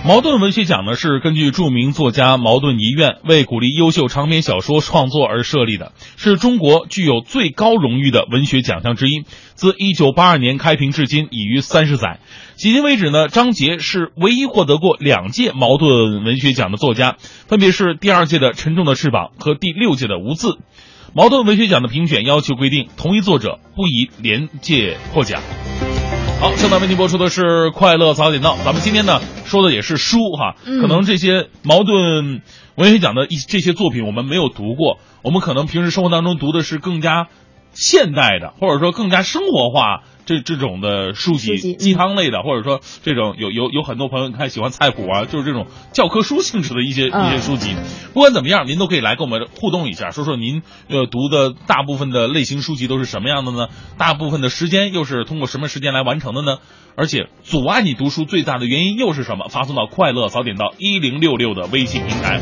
[0.05, 9.23] 茅盾文学奖呢，是根据著名作家茅盾遗愿为鼓励优秀长篇小说创作而设立的，是中国具有最高荣誉的文学奖项之一。
[9.55, 12.19] 自一九八二年开屏至今，已逾三十载。
[12.57, 20.49] 迄今为止呢，张杰是唯一获得过两届茅盾文学奖的作家，分别是第二届的《沉重的翅膀》和第六届的《无字》。
[21.15, 25.41] 茅盾文学奖的评选要求规定，同一作者不宜连届获奖。
[26.39, 32.43] 好，正在为您播出的是《快乐早点到》，咱们今天呢说的也是书哈，可能这些矛盾
[32.75, 37.27] 文学奖的一这些作品我们没有读过，我们可能平时生活当中读的是更加
[37.77, 40.03] 现代的，或者说更加生活化。
[40.27, 47.73] 这这种的书籍，鸡汤类的，或者说这种有有有很多朋友你看喜欢菜谱啊，就是这种教科书性质的一些一些书籍。
[48.13, 53.69] 不管怎么样，您都可以来跟我们互动一下，说说您呃读的大部分的类型书籍都是什么样的呢？
[53.97, 56.57] 大部分的时间又是通过什么时间来完成的呢？
[56.97, 59.47] 而且阻碍你读书最大的原因又是什么？
[59.47, 62.41] 发送到快乐早点到一零六六的微信平台。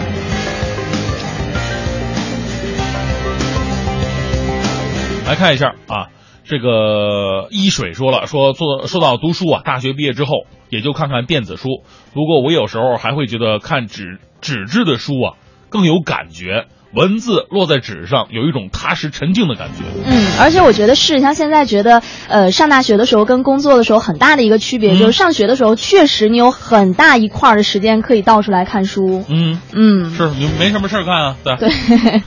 [5.28, 6.08] 来看一下啊。
[6.48, 11.82] 这个一水说了，说做说到读书啊，大学毕业之后也就看看电子书。
[12.14, 15.34] 不过我有时候还会觉得看纸纸质的书啊
[15.70, 19.86] 更有感觉，文字落在纸上有一种踏实沉静的感觉。
[20.06, 29.26] 嗯，而且我觉得是像现在觉得，呃，上大学的时候跟工作的时候很大的一个区别，就是上学的时候确实你有很大一块的时间可以倒出来看书。
[29.28, 31.38] 嗯嗯，是你没什么事儿干啊？
[31.44, 31.56] 对。
[31.58, 32.22] 对。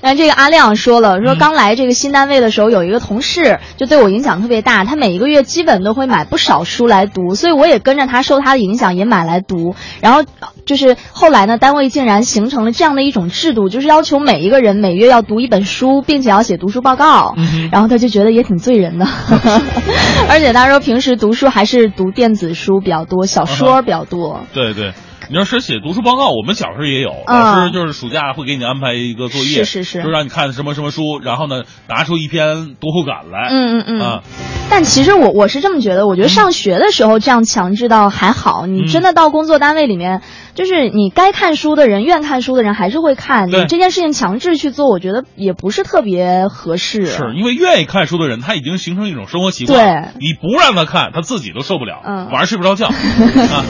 [0.00, 9.74] 那这个阿亮说了，说刚来这个新单位的时候，有一个同事就对我影响特别大，他每一个月基本都会买不少书来读，所以我也跟着他受他的影响也买来读。
[10.00, 10.22] 然后
[10.66, 17.34] 就是后来呢，单位竟然形成了这样的一种制度，就是要求每一个人每月要读一本书，并且要写读书报告。
[17.72, 19.06] 然后他就觉得也挺醉人的，
[20.28, 24.40] 而且他说平时读书还是读电子书比较多，小说比较多。
[24.52, 24.92] 对对。
[25.30, 27.38] 你要是写读书报告，我们小时候也有，嗯。
[27.38, 30.02] 老师就是暑假会给你安排一个作业，是是是。
[30.02, 34.00] 就让你看什么什么书，然后呢拿出一篇读后感来，嗯嗯嗯。
[34.00, 34.22] 啊，
[34.70, 40.22] 但其实我我是这么觉得，我觉得上学的时候这样强制倒还好，你真的到工作单位里面，
[40.54, 43.60] 就是你该看书的人、愿看书的人还是会看，对。
[43.60, 47.04] 你这件事情强制去做，我觉得也不是特别合适。
[47.04, 52.26] 是因为愿意看书的人，他已经形成一种生活习惯对，你不让他看，他自己都受不了，嗯。
[52.30, 53.64] 晚上睡不着觉 啊。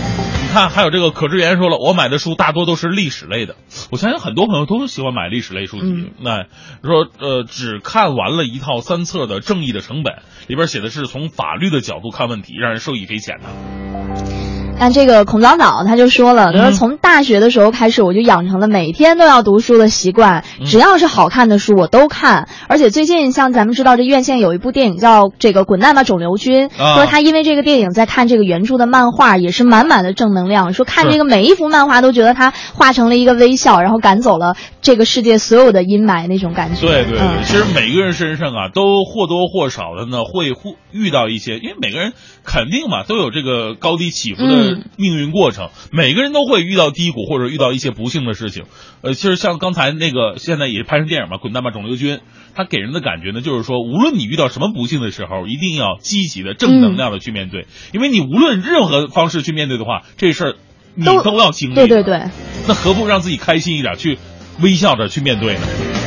[0.48, 3.54] 你看，还有这个可知言说了，我买的书大多都是历史类的。
[3.90, 5.84] 我相信很多朋友都喜欢买历史类书籍。
[5.86, 6.44] 嗯那
[6.82, 10.14] 说呃，只看完了一套三册的《正义的成本》，
[10.48, 14.57] 里边写的是从法律的角度看问题，让人受益匪浅的。
[14.80, 22.48] 但这个孔早早他就说了，他说嗯从大学的时候开始，我就养成了每天都要读书的习惯，嗯只要是好看的书我都看。
[22.68, 36.80] 而且最近像咱们知道，这院线有一部电影叫《这个滚蛋吧肿瘤君》，啊说他因为这个电影在看这个原著的漫画，也是满满的正能量，说看这个每一幅漫画都觉得他画成了一个微笑，然后赶走了这个世界所有的阴霾那种感觉。
[36.80, 42.12] 对对对，嗯其实每个人身上啊，都或多或少的呢会互遇到一些，因为每个人
[42.44, 48.64] 肯定嘛都有这个高低起伏的嗯命运过程，每个人都会遇到低谷或者遇到一些不幸的事情。
[49.02, 52.16] 呃，其实像刚才那个现在也拍成电影嘛，《滚蛋吧肿瘤君》，
[52.54, 60.54] 他给人的感觉呢，就是说无论你遇到什么不幸的时候，一定要积极的、正能量的去面对，因为你无论任何方式去面对的话，这事儿
[60.94, 61.74] 你都都要经历。
[61.74, 62.24] 对对对，
[62.66, 64.18] 那何不让自己开心一点，去
[64.60, 65.97] 微笑着去面对呢？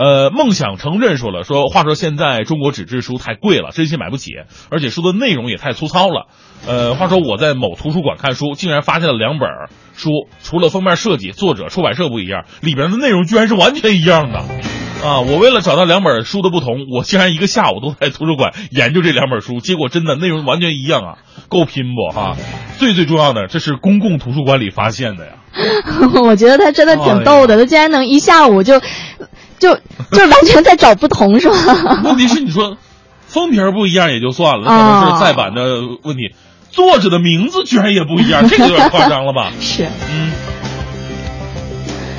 [0.00, 4.32] 呃，梦想成认说了，说话说现在中国纸质书太贵了，真心买不起，
[4.70, 6.26] 而且书的内容也太粗糙了。
[6.66, 9.50] 呃，话说我在某图书馆看书，竟然发现了两本
[9.94, 10.08] 书，
[10.42, 14.42] 除了封面设计、作者、出版社不一样，里边的内容居然是完全一样的。
[15.04, 15.20] 啊！
[15.20, 22.36] 我为了找到两本书的不同，我竟然一个下午都在图书馆研究这两本书，结果真的内容完全一样啊，够拼不哈？
[22.78, 25.32] 最最重要的，这是公共图书馆里发现的呀。
[26.22, 28.80] 我觉得他真的挺逗的，他竟然能一下午就
[29.60, 29.74] 就
[30.10, 32.00] 就完全在找不同，是吧？
[32.04, 32.76] 问题是你说
[33.26, 35.62] 封皮儿不一样也就算了，可啊能是再版的
[36.02, 36.34] 问题，
[36.70, 39.52] 作者的名字居然也不一样，这个有点夸张了吧？
[39.60, 39.86] 是。
[40.10, 40.32] 嗯，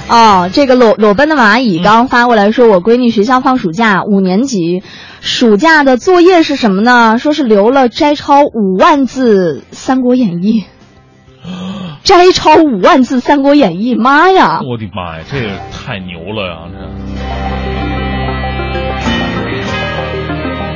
[0.07, 4.83] 哦，这个裸裸奔的蚂蚁刚刚发过来说，我闺女学校放暑假，五年级，
[5.21, 7.17] 暑假的作业是什么呢？
[7.17, 10.63] 说是留了摘抄五万字《三国演义》，
[12.03, 14.59] 摘抄五万字《三国演义》，妈呀！
[14.69, 16.67] 我的妈呀，这也太牛了呀！
[16.71, 17.10] 这。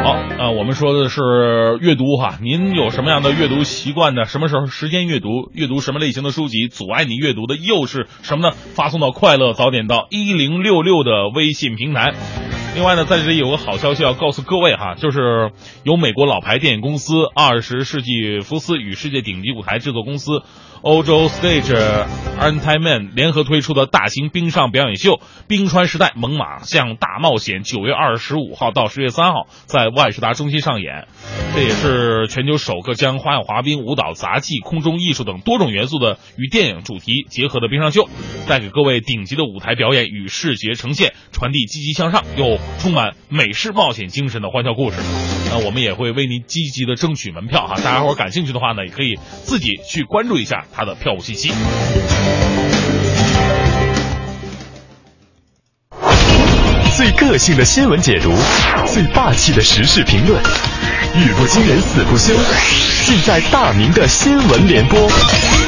[0.04, 1.20] 好，啊，我们说的是
[1.82, 4.26] 阅读哈，您有什么样的阅读习惯呢？
[4.26, 5.50] 什么时候时间阅读？
[5.54, 6.68] 阅读什么类型的书籍？
[6.68, 8.56] 阻碍你阅读的又是什么呢？
[8.76, 12.13] 发送到快乐早点到一零六六的微信平台。
[12.76, 15.52] 另外呢，在这里有个好消息要告诉各位哈，就是
[15.84, 20.44] 由美国老牌电影公司二十世纪福斯与世界顶级舞台制作公司
[20.81, 21.73] 欧洲 Stage
[22.39, 25.13] Entertainment 联合推出的大型冰上表演秀
[25.47, 31.07] 《冰川时代猛犸象大冒险》，九月二十五号到十月三号在万事达中心上演。
[31.55, 38.09] 这也是全球首个将花样滑冰、舞蹈、杂技、空中艺术等多种元素的与电影主题结合的冰上秀，
[38.47, 44.97] 带给各位顶级的舞台表演与视觉呈现，传递积极向上又充满美式冒险精神的欢笑故事。
[45.49, 51.51] 那我们也会为您积极的争取门票哈，大家伙儿感兴趣的话呢，也可以自己去关注一下他的票务信息。
[56.95, 58.34] 最个性的新闻解读，
[58.88, 60.41] 最霸气的时事评论，
[61.13, 62.34] 语不惊人死不休，
[63.06, 65.64] 尽在大明的新闻联播。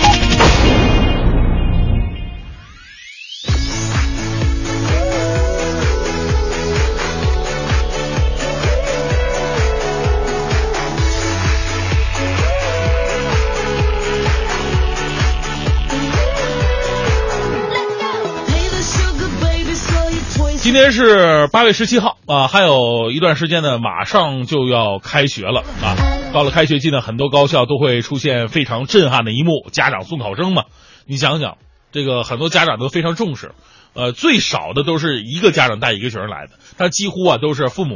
[20.67, 25.95] 今天是八月十七号啊，还有一段时间呢，马上就要开学了啊。
[26.33, 30.63] 到了开学季呢，很多高校都会出现非常震撼的一幕，家长送考生嘛。
[31.05, 31.55] 你想想，
[31.93, 33.53] 这个很多家长都非常重视，
[33.93, 37.95] 呃，最少的都是一个家长带一个学生来的，但几乎啊都是父母，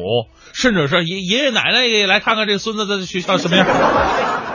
[0.53, 3.67] 甚至是爷爷爷奶奶也来看看这孙子在学校什么样。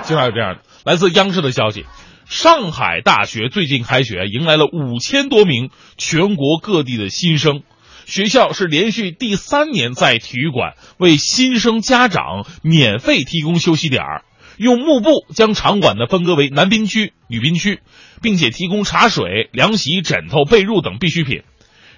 [0.05, 0.62] 经常有这样的。
[0.86, 1.84] 来自央视的消息。
[2.24, 5.68] 上海大学最近开学，迎来了五千多名
[5.99, 7.61] 全国各地的新生。
[8.07, 14.24] 学校是连续第三年在体育馆为新生家长免费提供休息点儿，
[14.57, 17.80] 用幕布将场馆呢分割为男宾区、女宾区，
[18.22, 21.42] 并且提供茶水、凉席、枕头、被褥等必需品。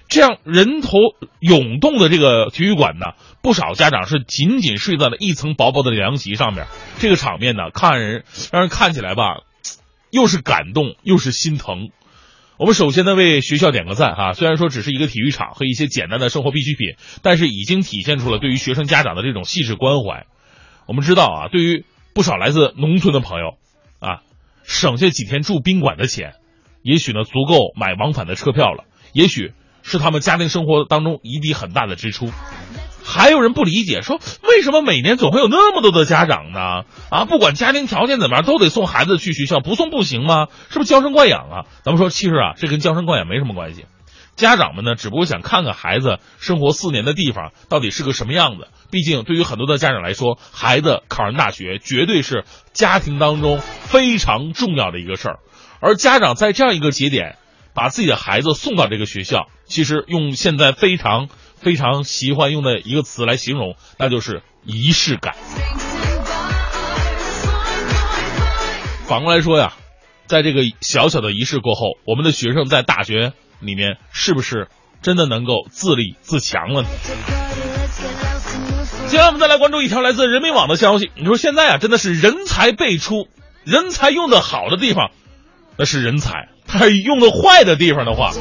[0.07, 0.97] 这样人头
[1.39, 6.65] 涌动的这个体育馆呢，不少家长是紧紧睡在了一层薄薄的凉席上面。
[6.97, 9.41] 这个场面呢，看人让人看起来吧，
[10.09, 11.91] 又是感动又是心疼。
[12.59, 20.25] 我们首先呢为学校点个赞哈，虽然说只是一个体育场和一些简单的生活必需品，但是已经体现出了对于学生家长的这种细致关怀。
[20.85, 23.55] 我们知道啊，对于不少来自农村的朋友
[23.99, 24.23] 啊，
[24.63, 26.33] 省下几天住宾馆的钱，
[26.83, 28.83] 也许呢足够买往返的车票了，
[29.13, 32.29] 也许是他们家庭生活当中一笔很大的支出。
[33.03, 36.83] 还有人不理解，说为什么每年总会有那么多的家长呢？
[37.09, 40.47] 啊，不管家庭条件怎么样，都得送孩子去学校，不送不行吗？
[40.69, 41.65] 是不是娇生惯养啊？
[41.83, 43.85] 咱们说，其实啊，这跟娇生惯养没什么关系。
[44.35, 48.67] 家长们呢，只不过想看看孩子生活四年的地方到底是个什么样子。
[48.89, 55.39] 毕竟，对于很多的家长来说，孩子考上大学绝对是家庭当中非常重要的一个事儿。
[55.81, 57.37] 而家长在这样一个节点，
[57.73, 61.27] 把自己的孩子送到这个学校，其实用现在非常。
[61.61, 65.35] 非常喜欢用的一个词来形容，那就是仪式感。
[69.05, 69.73] 反过来说呀，
[70.27, 74.67] 在这个小小的仪式过后，我们的学生在大学里面是不是
[75.01, 76.87] 真的能够自立自强了呢？
[79.07, 81.09] 接下来我们再来关注一条来自人民网的消息。
[81.15, 83.27] 你说现在啊，真的是人才辈出，
[83.63, 85.09] 人才用的好的地方，
[85.77, 88.31] 那是人才；他用的坏的地方的话，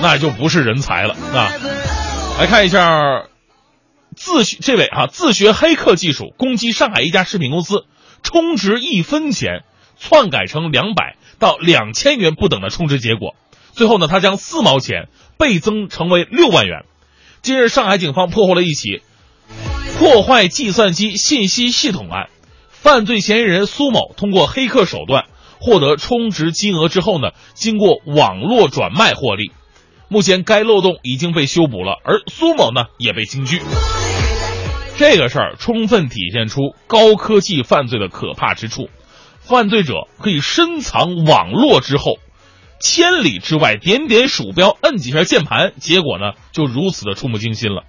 [0.00, 1.50] 那就不是人才了啊。
[2.38, 3.28] 来看一下，
[4.14, 7.86] 自学这位啊，自学黑客技术攻击上海一家食品公司，
[8.22, 9.64] 充值一分钱
[9.98, 13.34] 篡改成两百到两千元不等的充值结果，
[13.72, 15.08] 最后呢，他将四毛钱
[15.38, 16.84] 倍增成为六万元。
[17.40, 19.00] 近日，上海警方破获了一起
[19.98, 22.28] 破坏计算机信息系统案，
[22.68, 25.24] 犯罪嫌疑人苏某通过黑客手段
[25.58, 29.52] 获得充值金额之后呢，经过网络转卖获利。
[30.08, 33.60] 目前该漏洞已经被修补了，而苏某呢也被刑拘。
[34.96, 38.88] 这个事儿充分体现出高科技犯罪的可怕之处，
[39.40, 42.18] 犯罪者可以深藏网络之后，
[42.80, 47.82] 千里之外点点鼠标，摁几下键盘，结果呢就如此的触目惊心了。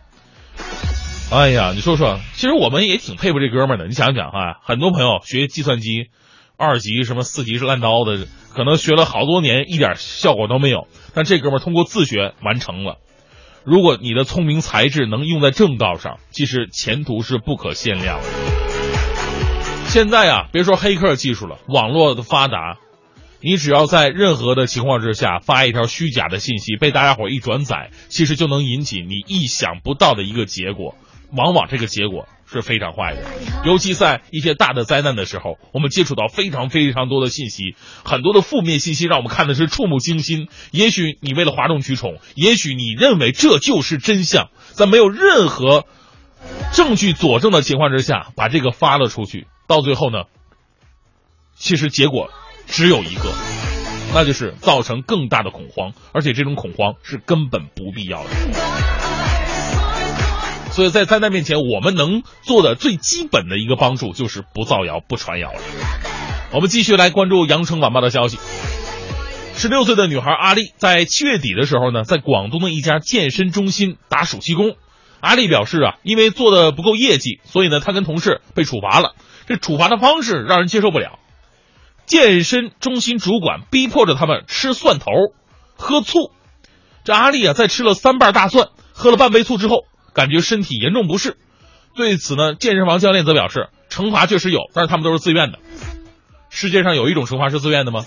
[1.31, 3.87] 哎呀，你说说，其实我们也挺佩服这哥们儿的。
[3.87, 6.09] 你想想啊，很多朋友学计算机，
[6.57, 10.87] 二级什么四级是烂刀的，可能学了好多年，一点效果都没有。
[11.13, 12.97] 但这哥们通过自学完成了。
[13.63, 18.25] 如果你的聪明才智能用在正道上，其实前途是不可限量的。
[19.85, 22.79] 现在啊，别说黑客技术了，网络的发达，
[23.39, 30.95] 你只要在任何的情况之下发一条虚假的信息，被大家伙一转载，其实就能引起你意想不到的一个结果。
[31.31, 32.27] 往往这个结果。
[32.49, 33.21] 是非常坏的，
[33.65, 37.75] 尤其在一些大的灾难的时候，我们接触到非常非常多的信息，
[38.05, 40.47] 很多的负面信息让我们看的是触目惊心。
[40.71, 45.85] 也许你为了哗众取宠，也许你认为这就是真相，在没有任何
[46.73, 50.23] 证据佐证的情况之下，把这个发了出去，到最后呢，
[51.55, 52.31] 其实结果
[52.65, 53.33] 只有一个，
[54.13, 58.29] 那就是造成更大的恐慌，而且这种恐慌是根本不必要的。
[60.77, 65.59] 所以在灾难面前，我们能做的最基本的一个帮助就是不造谣、不传谣了。
[66.51, 68.37] 我们继续来关注羊城晚报的消息。
[69.55, 74.75] 十六岁的女孩阿丽在七月底的时候呢，在广东的一家健身中心打暑期工。
[75.19, 79.15] 阿丽表示啊，因为做的不够业绩，所以呢，她跟同事被处罚了。
[79.47, 81.17] 这处罚的方式让人接受不了。
[82.05, 85.09] 健身中心主管逼迫着他们吃蒜头、
[85.75, 86.29] 喝醋。
[87.03, 89.85] 这阿丽啊，在吃了三瓣大蒜、喝了半杯醋之后。
[90.17, 91.37] 感觉身体严重不适，
[91.95, 95.59] 对此呢，健身房教练则表示，惩罚确实有，但是他们都是自愿的。
[96.49, 98.03] 世界上有一种惩罚是自愿的吗？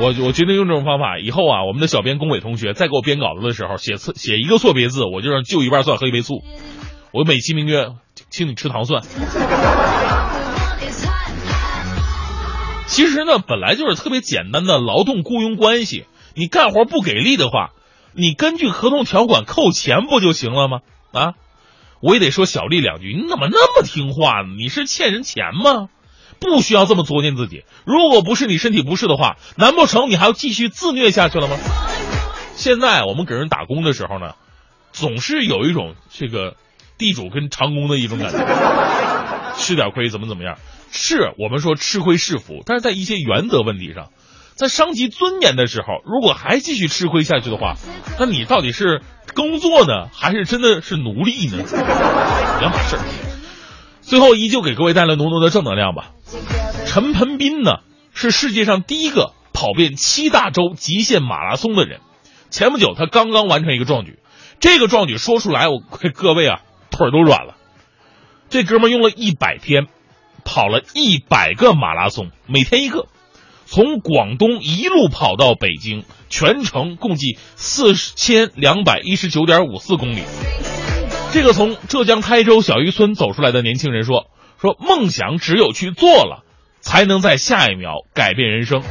[0.00, 6.42] 我我决定用这种方法，以后啊，我们的小编龚伟同学再给我编稿子的时候，写错写一个错别字，我就让就一半蒜喝一杯醋。
[7.12, 7.90] 我美其名曰，
[8.30, 9.04] 请你吃糖蒜。
[12.88, 17.70] 其实呢，本来就是特别简单的劳动雇佣关系，你干活不给力的话。
[18.12, 20.80] 你根据合同条款扣钱不就行了吗？
[21.12, 21.34] 啊，
[22.00, 23.14] 我也得说小丽两句。
[23.14, 24.48] 你怎么那么听话呢？
[24.56, 25.88] 你是欠人钱吗？
[26.40, 27.64] 不需要这么作践自己。
[27.84, 31.56] 如果不是你身体不适的话，难不成你还要继续自虐下去了吗？
[32.54, 34.34] 现在我们给人打工的时候呢，
[34.92, 36.56] 总是有一种这个
[36.96, 40.58] 地主跟长工的一种感觉，吃点亏怎么怎么样？
[40.90, 44.10] 是我们说吃亏是福，但是在一些原则问题上。
[44.58, 47.76] 在伤及尊严的时候，如果还继续吃亏下去的话，
[48.18, 49.02] 那你到底是
[49.36, 51.62] 工作呢，还是真的是奴隶呢？
[52.58, 53.02] 两码事儿。
[54.00, 56.10] 最后，依旧给各位带来浓浓的正能量吧。
[56.86, 57.76] 陈盆斌呢，
[58.12, 62.00] 是世界上第一个跑遍七大洲极限马拉松的人。
[62.50, 64.18] 前不久，他刚刚完成一个壮举，
[64.58, 65.78] 这个壮举说出来，我
[66.12, 67.54] 各位啊，腿都软了。
[68.50, 69.86] 这哥们用了一百天。
[70.44, 73.06] 跑了一百个马拉松，每天一个，
[73.70, 80.22] 从广东一路跑到北京，全程共计四千两百一十九点五四公里。
[81.34, 86.44] 这个从浙江台州小渔村走出来的年轻人说：“说梦想只有去做了，
[86.80, 88.82] 才能在下一秒改变人生。”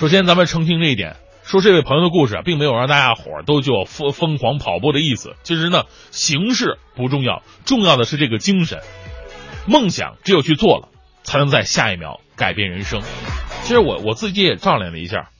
[0.00, 5.36] 首先，咱们澄清这一点，说这位朋友的故事啊，并没有让大家伙儿都就疯疯狂跑步的意思。
[5.42, 8.80] 其实呢，形式不重要，重要的是这个精神。
[9.66, 10.88] 梦想只有去做了，
[11.24, 13.02] 才能在下一秒改变人生。
[13.62, 15.30] 其实我我自己也丈量了一下，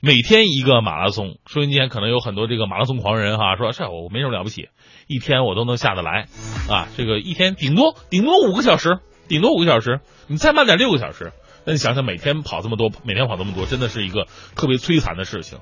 [0.00, 4.68] 每天一个马拉松，收音机前可能有很多这个马拉松狂人哈，说这我没什么了不起，
[5.06, 6.26] 一天我都能下得来
[6.68, 6.88] 啊。
[6.96, 11.32] 这个一天顶多顶多五个小时，顶多五个小时，你再慢点六个小时。
[11.64, 14.26] 那你想想，每天跑这么多，每天跑这么多，真的是一个
[14.56, 15.60] 特别摧残的事情。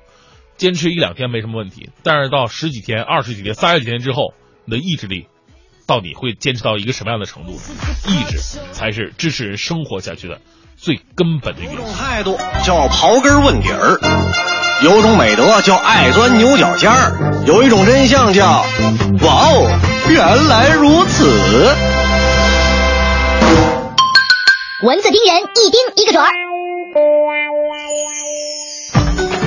[0.57, 4.33] 坚持一两天没什么问题，但是到十几天、二十几天、三十几天之后，
[4.65, 5.27] 你的意志力
[5.87, 7.51] 到底会坚持到一个什么样的程度？
[7.51, 8.37] 意志
[8.71, 10.41] 才是支持人生活下去的
[10.81, 11.77] 最根本的原因。
[11.77, 13.99] 有种态度叫刨根问底儿，
[14.83, 18.65] 有种美德叫爱钻牛角尖儿，有一种真相叫
[19.21, 19.79] 哇哦，
[20.09, 21.29] 原来如此。
[24.83, 26.31] 蚊子叮人，一叮一个准儿。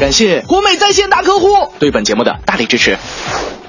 [0.01, 1.47] 感谢国美在线大客户。
[1.79, 2.99] 对本节目的大力支持。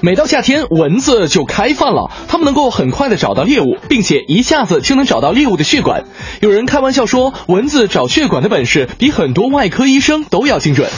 [0.00, 2.10] 每到夏天，蚊子就开饭了。
[2.28, 6.04] 它们能够很快的找到猎物，并且一下子就能找到猎物的血管。
[6.40, 10.90] 有人开玩笑说，蚊子找血管的本事比很多外科医生都要精准。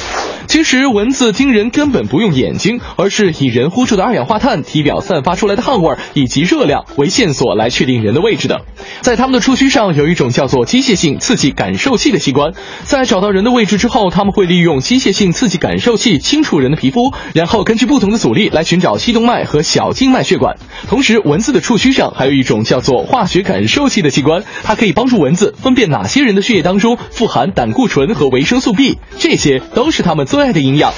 [0.49, 8.63] 其实，蚊子叮人根本不用眼睛，而是以人呼出的二氧化碳、体表散发出来的汗味以及热量为线索来确定人的位置的。
[9.03, 20.57] 在它们的触须上有一种叫做机械性刺激感受器的器官，在找到人的位置之后，他们会利用机械性刺激感受器轻触人的皮肤，然后根据不同的阻力来寻找细动脉和小静脉血管。
[20.89, 30.93] 同时，蚊子的触须上还有一种叫做化学感受器的器官，它可以帮助蚊子分辨哪些人的血液当中富含胆固醇和维生素 B，这些都是它们最爱的营养。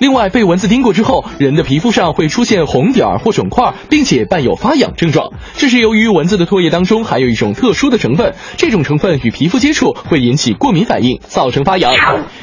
[0.00, 5.32] 另外，被蚊子叮过之后，人的皮肤上会出现红点儿或肿块，并且伴有发痒症状。
[5.56, 11.92] 这是由于蚊子的唾液当中含有一种特殊的成分，这种成分与皮肤接触会引起过敏反应，造成发痒。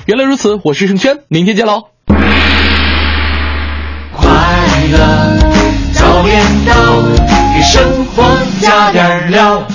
[0.06, 1.84] 原来如此，我是盛轩，明天见喽。
[4.12, 4.28] 快
[4.92, 5.38] 乐
[5.94, 6.74] 早点到，
[7.56, 8.24] 给生活
[8.60, 9.66] 加点料。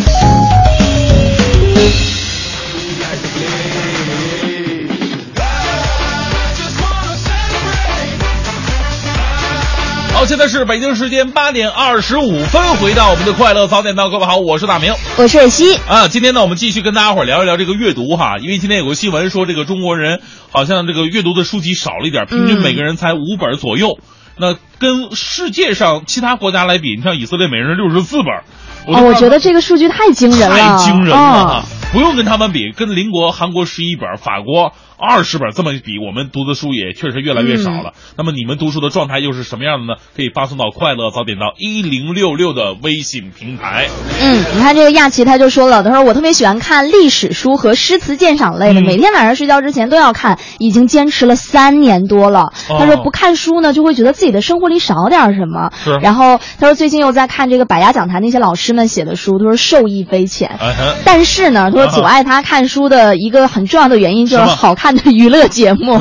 [10.21, 14.93] 好，现在是北京时间八点二十五分，回到我们的快乐早点到，各位好，我是大明。
[15.17, 15.77] 我是蕊希。
[15.89, 23.99] 啊，今天呢，我们继续跟大家伙儿聊一聊这个阅读哈，因为今天有个新闻说，这个中国人好像这个阅读的书籍少了一点，平均每个人才五本左右。
[24.37, 31.63] 那跟世界上其他国家来比，你像以色列每人六十四本，哦，我觉得这个数据太惊人了，太惊人了！
[31.93, 37.95] 不用跟他们比，跟邻国韩国十一本，法国二十本这么比，我们读的书也确实越来越少了。
[38.17, 40.01] 那么你们读书的状态又是什么样的呢？
[40.17, 43.89] 可以发送到快乐早点到一零六六的微信平台。
[44.23, 52.53] 嗯，你看这个亚琪他就说了，他说我特别喜欢看历史书和诗词鉴赏类的，嗯每天晚上睡觉之前都要看，已经坚持了三年多了。
[52.69, 55.71] 哦他说不看书呢，就会觉得自己的生活里少点什么。
[55.85, 60.59] 是然后他说最近又在看这个百家讲坛那些老师们写的书，他说受益匪浅。
[61.05, 65.93] 但是呢，他说阻碍他看书的一个很重要的原因就是好看的娱乐节目。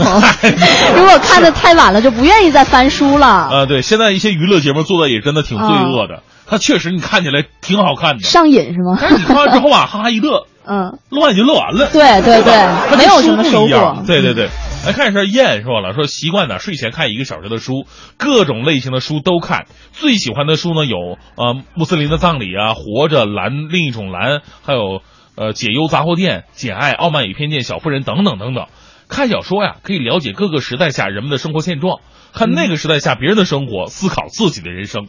[0.96, 3.28] 如果看的太晚了，就不愿意再翻书了。
[3.28, 8.98] 啊，对，现在一些娱乐节目做的也真的挺罪恶的，他确实你看起来挺好看的，上瘾是吗？
[9.02, 11.90] 但是你看完之后啊，哈哈一乐，嗯，乐完就乐完了。
[11.92, 14.50] 对对对没有什么收获对对对，
[14.86, 17.86] 来看一下燕说了，说习惯呢睡前看一个小时的书，
[18.18, 19.66] 各种类型的书都看。
[19.92, 20.98] 最喜欢的书呢有
[21.36, 25.02] 呃穆斯林的葬礼啊，活着蓝另一种蓝，还有
[25.36, 28.66] 呃解忧杂货店、简爱、傲慢与偏见、小妇人等等等等。
[29.10, 32.00] 看小说呀，可以了解各个时代下人们的生活现状，
[32.34, 35.08] 看那个时代下别人的生活，思考自己的人生。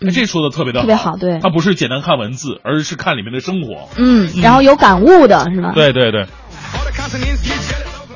[0.00, 3.88] 哎这说的特别的特别好对它不是简单看文字，而是看里面的生活。
[3.96, 5.72] 嗯，然后有感悟的是吧？
[5.74, 6.26] 对对对。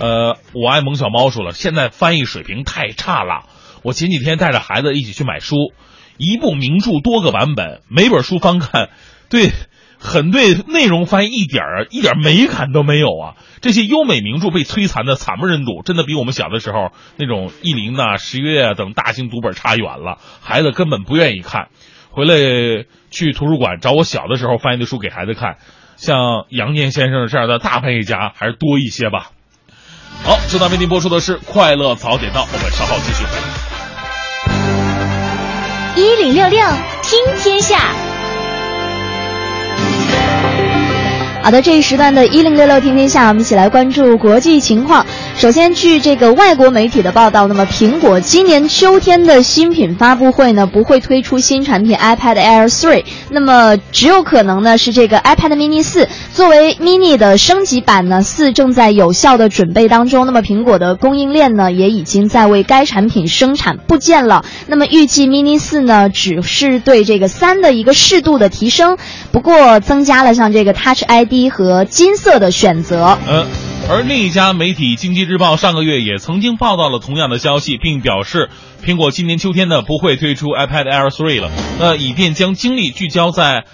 [0.00, 3.44] 呃，我爱萌小猫说了，现在翻译水平太差了。
[3.82, 5.56] 我前几天带着孩子一起去买书，
[6.16, 8.88] 一部名著多个版本，每本书翻看，
[9.28, 9.50] 对，
[9.98, 13.36] 很对内容翻译一点儿一点儿美感都没有啊！
[13.60, 21.68] 这些优美名著被摧残的惨不忍睹，真的比我们小的时候那种意林呐、十月啊等大型读本差远了，孩子根本不愿意看。
[22.08, 22.34] 回来
[23.10, 25.58] 去图书馆找我小的时候翻译的书给孩子看，
[25.98, 29.32] 像杨念先生这样的大翻译家还是多一些吧。
[30.24, 33.24] 好，正在为您播出的是《快乐早点到》，我们稍后继续。
[35.96, 36.60] 一零六六
[37.02, 38.09] 听天下。
[41.42, 45.04] 好的，这一时段的“一零六六听天下”，我们一起来关注国际情况。
[45.36, 60.26] 首先，据这个外国媒体的报道，那么苹果今年秋天的新品发布会呢，不会推出新产品 iPad Air 3，那么只有可能呢是这个 iPad Mini 4，作为 Mini 的升级版呢，四正在有效的准备当中。
[60.26, 64.44] 那么苹果的供应链呢，也已经在为该产品生产部件了。
[64.68, 68.98] 那么预计 Mini 4呢，只是对这个三的一个适度的提升，
[69.32, 73.16] 不过增加了像这个 Touch ID 低和金色的选择。
[73.26, 73.46] 嗯。
[73.88, 78.50] 而另一家媒体《经济日报》上个月也曾经报道了同样的消息，并表示，
[78.84, 81.50] 苹果今年秋天呢不会推出 iPad Air 3了，
[81.80, 83.64] 那以便将精力聚焦在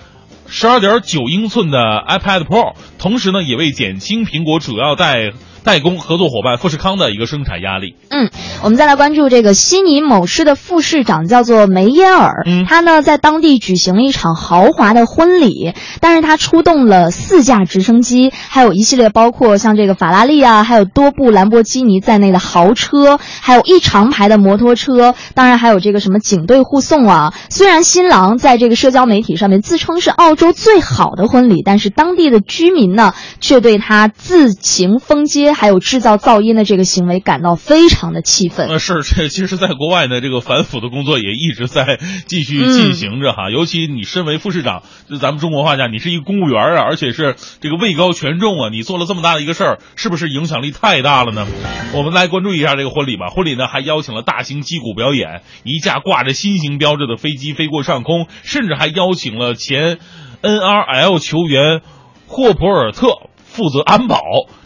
[0.46, 1.78] 十二点九英寸的
[2.08, 5.32] iPad Pro，同时呢也为减轻苹果主要带。
[5.66, 7.96] 代工合作伙伴富士康的一个生产压力。
[8.10, 8.30] 嗯，
[8.62, 27.34] 我们再来关注这个悉尼某市的副市长叫做梅耶尔，嗯他呢在当地举行了一场豪华的婚礼，但是他出动了四架直升机，还有一系列包括像这个法拉利啊，还有多部兰博基尼在内的豪车，还有一长排的摩托车，当然还有这个什么警队护送啊。
[27.50, 35.55] 虽然新郎在这个社交媒体上面自称是澳洲最好的婚礼，但是当地的居民呢却对他自行封街。
[35.58, 38.68] 还有制造噪音的这个行为，感到非常的气愤。
[38.68, 43.48] 呃，是这，其实，在国外呢，这个反腐的工作也一直在继续进行着哈。
[43.50, 51.46] 尤其你身为副市长，就咱们中国话讲，你是一个公务员啊，而且是这个位高权重啊，你做了这么大的一个事儿，是不是影响力太大了呢？
[51.94, 53.28] 我们来关注一下这个婚礼吧。
[53.34, 60.00] 婚礼呢，还邀请了大型击鼓表演，一架挂着新型标志的飞机飞过上空，甚至还邀请了前
[60.42, 61.80] NRL 球员
[62.26, 63.08] 霍普尔特。
[63.48, 64.20] 负责安保，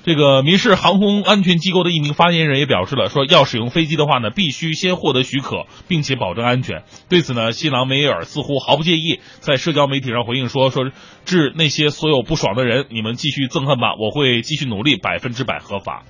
[0.04, 6.82] 这个民事航空安全机构的一名发言人也表示了，说要使用飞机的话呢，必须先获得许可，并且保证安全。
[7.08, 10.84] 对此呢，新郎梅耶尔似乎毫不介意，在社交媒体上回应说：“说
[11.24, 16.04] 致那些所有不爽的人，你们继续憎恨吧，我会继续努力，百分之百合法。”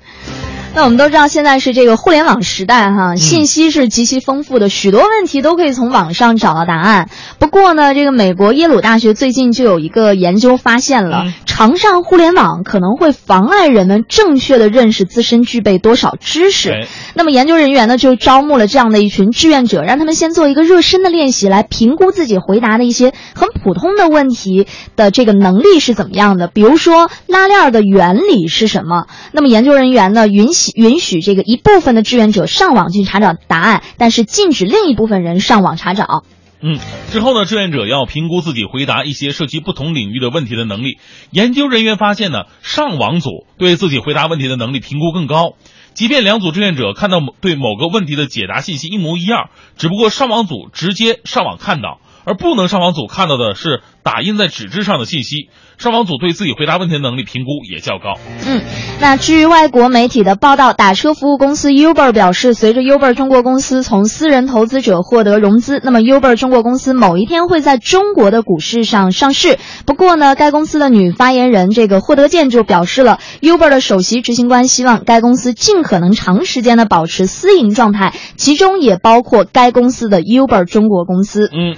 [0.72, 7.10] 那我们都知道，现在是这个互联网时代，哈，信息是极其丰富的，许多问题都可以从网上找到答案。
[7.40, 16.86] 不过呢，这个美国耶鲁大学最近就有一个研究发现了，常上互联网可能会妨碍人们正确的认识自身具备多少知识。
[17.14, 24.66] 那么研究人员呢，就招募了这样的一群志愿者，让他们先做一个热身的练习，来评估自己回答的一些很普通的问题
[24.96, 26.46] 的这个能力是怎么样的。
[26.46, 29.06] 比如说拉链的原理是什么？
[29.32, 30.70] 那么研究人员呢，允许。
[30.76, 36.22] 允许这个一部分的志愿者上网去查找答案，但是禁止另一部分人上网查找。
[36.62, 36.78] 嗯，
[37.10, 40.98] 之后呢，志愿者要评估自己回答一些涉及不同领域的问题的能力。
[41.30, 45.54] 研究人员发现呢，上网组对自己回答问题的能力评估更高，
[45.94, 49.48] 即便两组志愿者看到对某个问题的解答信息一模一样，
[49.78, 51.98] 只不过上网组直接上网看到。
[52.24, 55.48] 而不能上网组看到的是打印在纸质上的信息。
[55.78, 58.20] 上网组对自己回答问题的能力评估也较高。
[58.46, 58.60] 嗯，
[59.00, 69.58] 那据外国媒体的报道，打车服务公司 Uber 表示，随着 Uber 中国公司从私人投资者获得融资，那么 Uber 中国公司某一天会在中国的股市上上市。
[69.86, 81.48] 不过呢，该公司的女发言人这个霍德健就表示了，Uber 的首席执行官希望该公司尽可能长时间的保持私营状态，其中也包括该公司的 Uber 中国公司。
[81.50, 81.74] 嗯。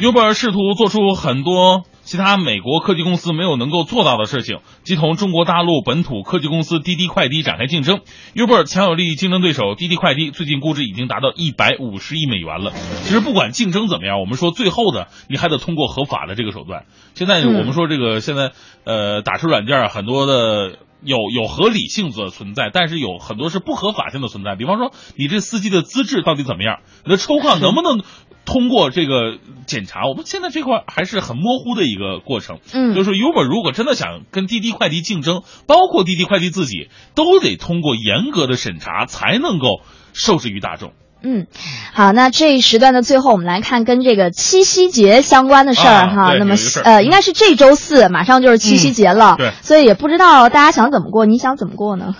[0.00, 8.00] Uber 试图做出很多其他美国科技公司没有能够做到的事情，即同中国大陆本土科技公司滴滴快滴展开竞争。
[8.36, 12.72] Uber 强有力竞争对手滴滴快滴最近估值已经达到一百五十亿美元了。
[13.02, 16.84] 其实不管竞争怎么样，我们说最后的你还得通过合法的这个手段。
[17.14, 18.52] 现在我们说这个现在
[18.84, 20.78] 呃打车软件很多的。
[21.00, 24.56] 有有合理性的存在，但是有很多是不合法性的存在。
[24.56, 26.80] 比方说，你这司机的资质到底怎么样？
[27.04, 28.02] 你的抽号能不能
[28.48, 29.36] 通过这个
[29.66, 30.08] 检查？
[30.08, 32.60] 我们现在这块还是很模糊的一个过程。
[32.72, 39.82] 嗯，就是 Uber 如果真的想跟滴滴快递竞争，包括滴滴快递自己，都得通过严格的审查才能够
[40.14, 40.92] 受制于大众。
[41.22, 41.46] 嗯，
[41.92, 46.32] 好，那这一时段的最后，我们来看跟这个七夕节相关的事儿哈。
[46.38, 52.14] 那么呃，应该是这周四，马上就是七夕节了，对，所以也不知道大家想怎么过，你想怎么过呢？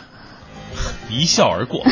[1.11, 1.82] 一笑而过，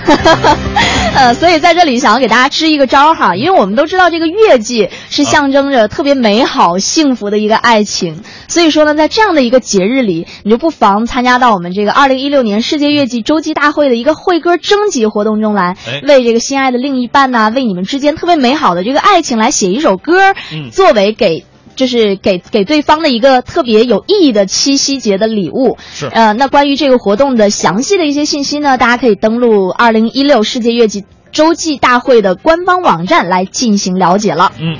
[1.14, 20.34] 呃，所以在这里想要给大家支一个招哈，因为我们都知道这个月季是象征着特别美好、幸福的一个爱情，所以说呢，在这样的一个节日里，你就不妨参加到我们这个二零一六年世界月季洲际大会的一个会歌征集活动中来，为这个心爱的另一半呐，为你们之间特别美好的这个爱情来写一首歌，
[20.72, 21.44] 作为给。
[21.76, 25.78] 就是给给对方的一个特别有意义的七夕节的礼物。
[25.92, 26.06] 是。
[26.06, 34.50] 呃，那关于这个活动的详细的一些信息呢，大家可以登录二零一六世界月季洲际大会的官方网站来进行了解了。
[34.58, 34.76] 嗯。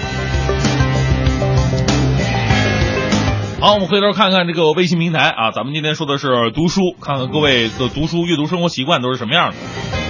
[3.59, 10.06] 好，我们回头看看这个微信平台啊，咱们今天说的是读书，看看各位的读书阅读生活习惯都是什么样的。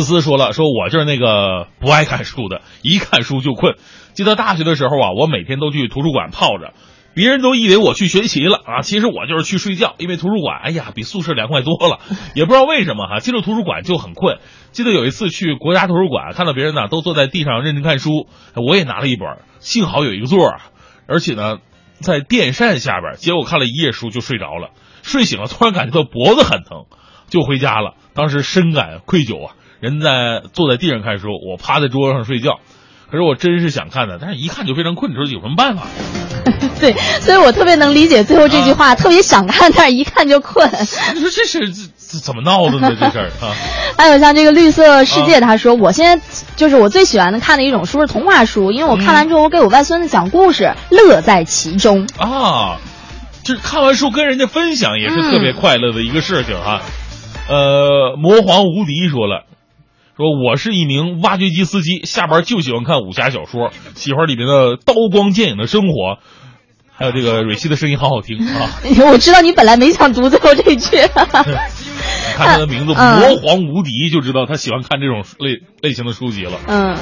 [0.00, 3.74] 思思说了，说我就是那个不爱看书的，一看书就困。
[4.14, 6.72] 记得大学的时候啊，我每天都去图书馆泡着，
[7.14, 12.00] 别人都以为我去学习了啊，其实我就是去睡觉，因为图书馆，哎呀，比宿舍凉快多了。
[12.34, 14.38] 也不知道为什么哈，进了图书馆就很困。
[14.70, 19.28] 记得有一次去国家图书馆，看到别人呢都坐在地上认真看书，我也拿了一本，
[19.58, 20.60] 幸好有一个座儿，
[21.06, 21.58] 而且呢
[22.00, 24.70] 在电扇下边，结果看了一夜书就睡着了，
[25.02, 26.86] 睡醒了突然感觉到脖子很疼，
[27.28, 27.94] 就回家了。
[28.14, 29.54] 当时深感愧疚啊。
[29.82, 32.60] 人在坐在地上看书，我趴在桌子上睡觉。
[33.10, 35.82] 可是我真是想看的，但是一看就非常困，你说有什么办法？
[36.78, 40.70] 对，所以我特别能理解最后这句话，特别想看，但是一看就困。
[41.14, 42.96] 你说这是这怎么闹的呢？
[42.98, 43.52] 这事儿啊。
[43.98, 46.24] 还有像这个绿色世界，他说我现在
[46.54, 52.78] 就是我最喜欢的看的一种书是童话书，因为我看完之后我给我外孙子讲故事，乐在其中啊。
[53.42, 56.80] 就是看完书跟人家分享也是特别快乐的一个事情哈。
[57.48, 59.44] 呃，魔皇无敌说了。
[60.16, 66.18] 说我是一名挖掘机司机，下班就喜欢看武侠小说，喜欢里面的刀光剑影的生活，
[66.92, 68.70] 还有这个蕊希的声音好好听啊！
[69.10, 71.08] 我知道你本来没想读最后这句，你
[72.36, 76.58] 看他的名字“魔皇无敌”，就知道他喜欢看这种类类型的书籍了。
[76.66, 76.94] 嗯，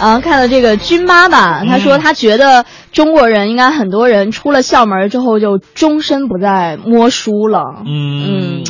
[0.00, 7.82] 然后看到这个军妈吧，他说他觉得中国人应该很多人出了校门之后就终身不再摸书了。
[7.86, 8.64] 嗯。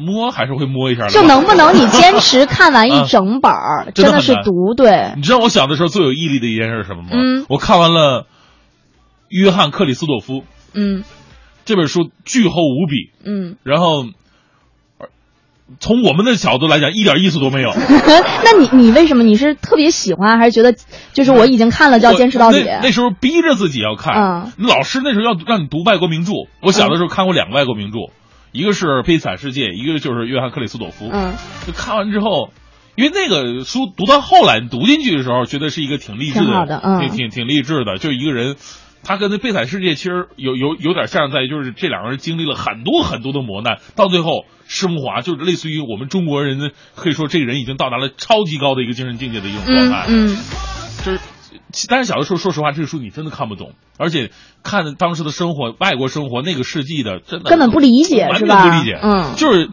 [0.00, 5.12] 摸还是会摸一下的，就能不能你坚持看完一整本儿，真的是读对。
[5.16, 7.08] 你知道我小的时候最有毅力的一件事是什么吗？
[7.12, 8.26] 嗯，我看完了
[9.28, 10.44] 约翰克里斯朵夫，
[10.74, 11.04] 嗯，
[11.64, 14.06] 这本书巨厚无比，嗯，然后
[15.78, 17.72] 从我们的角度来讲一点意思都没有。
[17.76, 20.74] 那你你为什么你是特别喜欢，还是觉得
[21.12, 22.64] 就是我已经看了就要坚持到底？
[22.82, 26.32] 那时候逼着自己要看，嗯，老师那时候要让你读外国名著。
[26.60, 27.98] 我小的时候看过两个外国名著。
[28.52, 31.08] 一个是《悲惨世界》，一个就是约翰克里斯朵夫。
[31.12, 31.34] 嗯，
[31.66, 32.50] 就看完之后，
[32.96, 37.98] 因为那个书读到后来，读进去的时候，觉得是一个挺励志的，挺挺挺励志的。
[37.98, 38.56] 就一个人，
[39.04, 50.06] 他跟那《悲惨世界》其实有有有点像，在就是这两个人经历了很多很多的磨难，到最后升华，就是类似于我们中国人可以说，这个人已经到达了超级高的一个精神境界的一种状态。
[50.08, 50.36] 嗯，
[51.04, 51.20] 就是。
[51.88, 54.30] 但是小的时候，说实话，这个书你真的看不懂，而且
[54.62, 58.98] 看当时的生活，外国生活那个世纪的，真的根本不理解，完全不理解。
[59.02, 59.70] 嗯，就是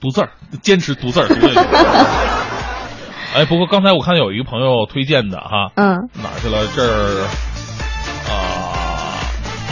[0.00, 0.30] 读字儿，
[0.62, 1.28] 坚持读字儿。
[3.34, 6.66] 哎，不过刚才我看有一个朋友推荐的哈，嗯，哪去了？
[6.74, 7.26] 这儿
[8.28, 8.32] 啊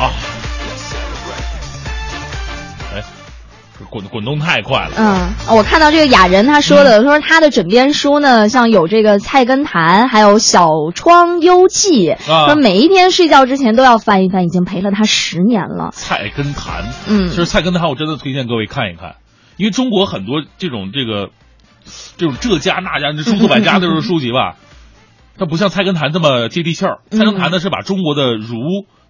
[0.01, 0.38] 啊。
[3.91, 4.93] 滚滚动太快了。
[4.97, 12.09] 嗯，我看到这个雅人他说的，说他的枕边书呢，像有这个《菜根谭》，还有《小窗幽记》，
[12.47, 15.85] 说每一天睡觉之前都要翻一翻，已经陪了他十年了。
[15.93, 19.17] 《菜根谭》，嗯，其实《菜根谭》我真的推荐各位看一看，
[19.57, 21.31] 因为中国很多这种这个
[22.17, 24.57] 这种这家那家这诸子百家都是书籍吧，
[25.39, 26.99] 它不像《菜根谭》这么接地气儿。
[27.17, 28.59] 《菜根谭》呢是把中国的儒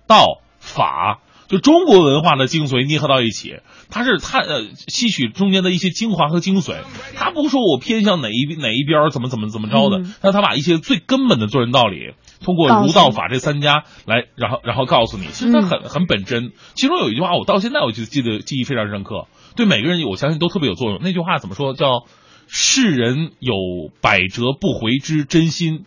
[0.07, 1.21] 道法。
[1.49, 3.57] 就中国文化的精髓捏合到一起，
[3.91, 6.77] 他是他呃吸取中间的一些精华和精髓，
[7.17, 12.13] 他不说我偏向哪一哪一边怎么怎么怎么着的，但他把一些最根本的做人道理，
[12.45, 16.53] 通过儒道法这三家来，然后然后告诉你，其实他很很本真。
[16.75, 19.27] 其中有一句话，我到现在我就记得记忆非常深刻，
[19.57, 21.01] 对每个人我相信都特别有作用。
[21.03, 21.73] 那句话怎么说？
[21.73, 22.05] 叫
[22.47, 23.55] 世人有
[24.03, 25.85] 百折不回之真心，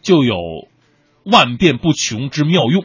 [0.00, 0.36] 就有
[1.24, 2.84] 万变不穷之妙用。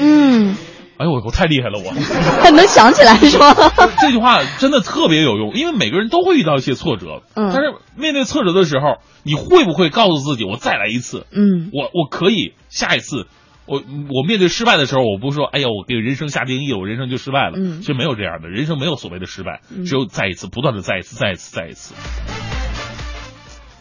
[0.00, 0.56] 嗯。
[1.02, 1.90] 哎呦，我我太厉害了，我
[2.40, 3.52] 还能想起来是吗？
[4.00, 11.26] 这句话真的特别有用，因为每个人都会遇到一些挫折，嗯，但是面对挫折的时候，你会不会告诉自己，我再来一次？
[11.32, 13.26] 嗯，我我可以下一次，
[13.66, 17.54] 我我面对失败的时候，我不是说，哎呀，我给人生下定义，我人生就失败了。
[17.56, 21.94] 嗯，其实没有这样的，人生没有所谓的失败，只有再一次，不断的再一次，再一次，再一次。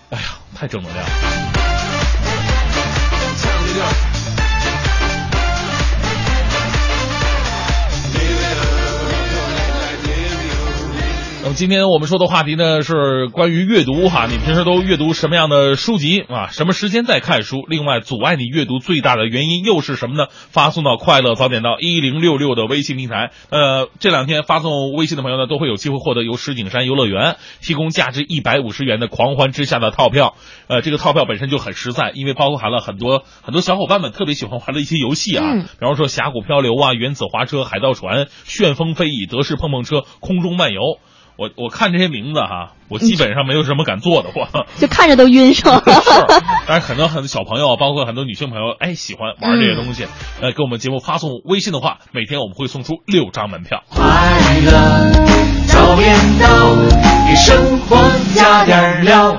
[0.09, 0.23] 哎呀，
[0.55, 1.05] 太正能量。
[11.43, 16.49] 那么今天我们说的话题呢是关于阅读哈，你平时都阅读什么样的书籍啊？
[16.51, 17.63] 什么时间在看书？
[17.67, 20.27] 另外，阻碍你阅读最大的原因又是什么呢？
[20.29, 23.31] 发送到快乐早点到一零六六的微信平台。
[23.49, 30.35] 呃，这两天发送微信的朋友呢，都会有机会获得由石景山游乐园提供价值一百五十元的狂欢之下的套票。
[30.67, 40.99] 呃，这个套票本身就很实在，因为包含了很多很多小伙伴们特别喜欢玩的一些游戏啊，比方说峡谷漂流啊、原子滑车、海盗船、旋风飞蚁、德式碰碰车、空中漫游。
[41.41, 45.81] 我我看这些名字哈，我基本上没有什么敢做的， 我就看着都晕是吧？
[45.81, 50.05] 是，但是很多很多小朋友，包括很多女性朋友，哎，喜欢玩这些东西，
[50.39, 53.81] 呃，给我们节目发送微信的话，每天我们会送出六张门票。
[53.89, 54.03] 快
[54.63, 54.71] 乐
[55.65, 56.75] 早点到，
[57.27, 57.97] 给生活
[58.35, 59.35] 加点料。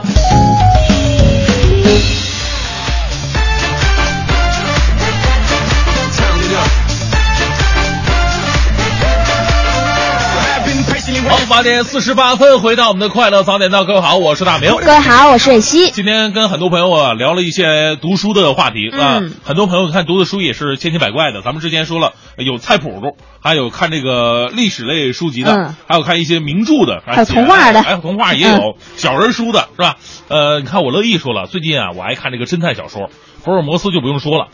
[11.52, 14.70] 八点四十八分，回到我们的快乐早点到，各位好，我是大明。
[14.70, 15.90] 各位好，我是蕊希。
[15.90, 21.42] 今天跟很多朋友啊聊了一些读书的话题啊，嗯很多朋友看读的书也是千奇百怪的。
[21.42, 29.96] 咱们之前说了，有菜谱，还有看这个历史类书籍的，嗯还有看一些名著的，还有童话的嗯还有童话也有、小人书的，是吧？
[30.28, 33.10] 呃，你看我乐意说了，最近啊，我爱看这个侦探小说，
[33.44, 34.48] 福尔摩斯就不用说了，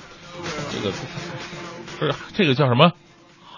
[0.73, 0.93] 这个
[2.01, 2.91] 不是这个叫什么？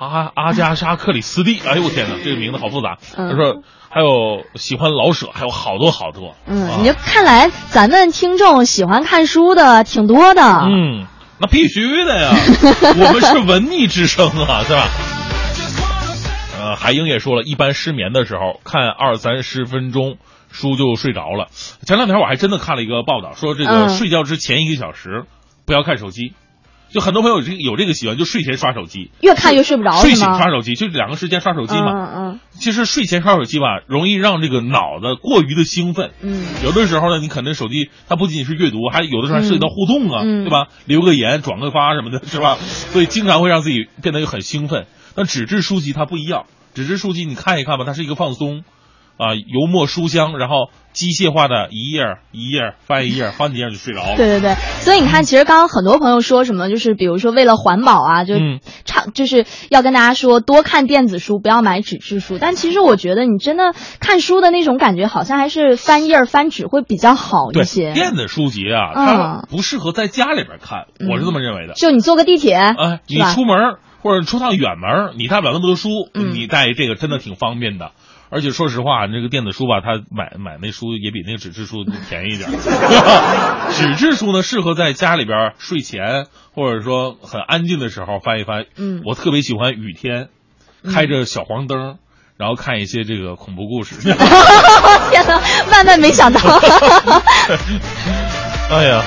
[0.07, 2.97] 阿阿加莎·克里斯蒂，哎呦我天哪，这个名字好复杂。
[3.17, 6.35] 嗯他说还有喜欢老舍，还有好多好多。
[6.47, 10.43] 嗯，啊你就看来咱们听众喜欢看书的挺多的。
[10.43, 11.07] 嗯，
[11.39, 12.31] 那必须的呀，
[12.97, 14.89] 我们是文艺之声啊，是吧？
[16.59, 20.17] 呃，海英也说了，一般失眠的时候看二三十分钟
[20.51, 21.49] 书就睡着了。
[21.85, 25.25] 前两天我还真的看了一个报道，说这个嗯睡觉之前一个小时
[25.67, 26.33] 不要看手机。
[26.93, 31.93] 就很多朋友有这个有这个习惯，就睡前刷手机，越看越睡不着睡醒刷手机，就两个时间刷手机嘛。
[31.93, 36.11] 嗯嗯其实睡前刷手机吧，容易让这个脑子过于的兴奋。
[36.20, 40.66] 嗯有的时候呢，你可能手机它不仅仅是阅读，还有的时候还涉及到互动啊，嗯对吧？
[40.84, 42.57] 留个言、转个发什么的，是吧？
[42.93, 44.86] 所以经常会让自己变得很兴奋。
[45.14, 48.62] 但纸质书籍它不一样，纸质书籍你看一看吧，它是一个放松，
[49.21, 54.16] 啊，油墨书香，然后机械化的一页一页翻一页，翻几页就睡着了。
[54.16, 62.39] 对对对，所以你看，其实刚刚很多朋友说什么，就是比如说为了环保啊，就嗯唱、就是要跟大家说多看电子书，不要买纸质书。
[62.41, 67.93] 但其实我觉得你真的看书的那种感觉，好像还是翻页翻纸会比较好一些。
[67.93, 71.75] 电子书籍啊，嗯它不适合在家里边看，我是这么认为的。
[71.75, 77.93] 就你坐个地铁，哎，你出门或者出趟远门，你带不了那么多书，嗯你带这个真的挺方便的。
[78.31, 82.53] 而且说实话，这个电子书吧，它买买那书也比那个纸质书便宜一点儿。
[83.74, 88.66] 纸质书呢，适合在家里边睡前或者说很安静的时候翻一翻。
[88.76, 90.28] 嗯我特别喜欢雨天，
[90.93, 91.99] 开着小黄灯，
[92.37, 93.97] 然后看一些这个恐怖故事。
[94.01, 94.16] 天
[95.26, 95.41] 哪，
[95.72, 96.41] 万万没想到。
[98.70, 99.03] 哎呀，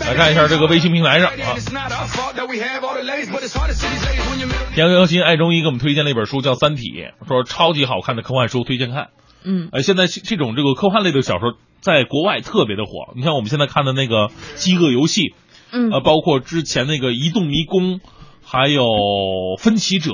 [0.00, 1.56] 来看一下这个微信平台上啊。
[4.74, 6.82] 田更新爱中医给我们推荐了一本书，叫《三体》，
[7.26, 9.08] 说超级好看的科幻书，推荐看。
[9.42, 13.12] 嗯呃，现在这这种这个科幻类的小说在国外特别的火。
[13.16, 15.20] 你像我们现在看的那个《饥饿游戏》，
[15.72, 17.98] 嗯呃，包括之前那个《移动迷宫》，
[18.44, 18.84] 还有
[19.58, 20.12] 《分歧者》，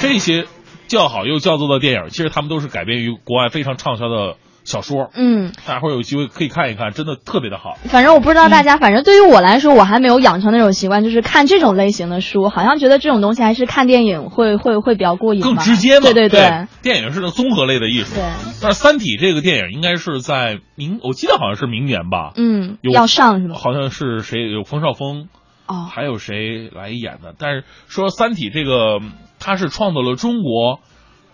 [0.00, 0.46] 这些
[0.88, 4.36] 叫好又叫座的电影，其实他们都是改编于国外非常畅销的
[4.70, 5.10] 小说。
[5.14, 7.76] 嗯，大家伙儿有机会可以看一看，真的特别的好。
[7.84, 16.04] 反正我不知道大家，反正对于我来说，我还没有养成那种习惯，就是看这种类型的书，好像觉得这种东西还是看电影会会会比较过瘾，更直接嘛。
[16.04, 18.14] 对对对，电影是个综合类的艺术。
[18.14, 18.22] 对，
[18.62, 22.32] 但是《三体》这个电影应该是在明，我记得好像是明年吧。
[22.36, 23.56] 嗯，要上是吗？
[23.58, 25.28] 好像是谁有冯绍峰，
[25.66, 27.34] 哦，还有谁来演的？
[27.38, 29.00] 但是说《三体》这个，
[29.38, 30.80] 它是创造了中国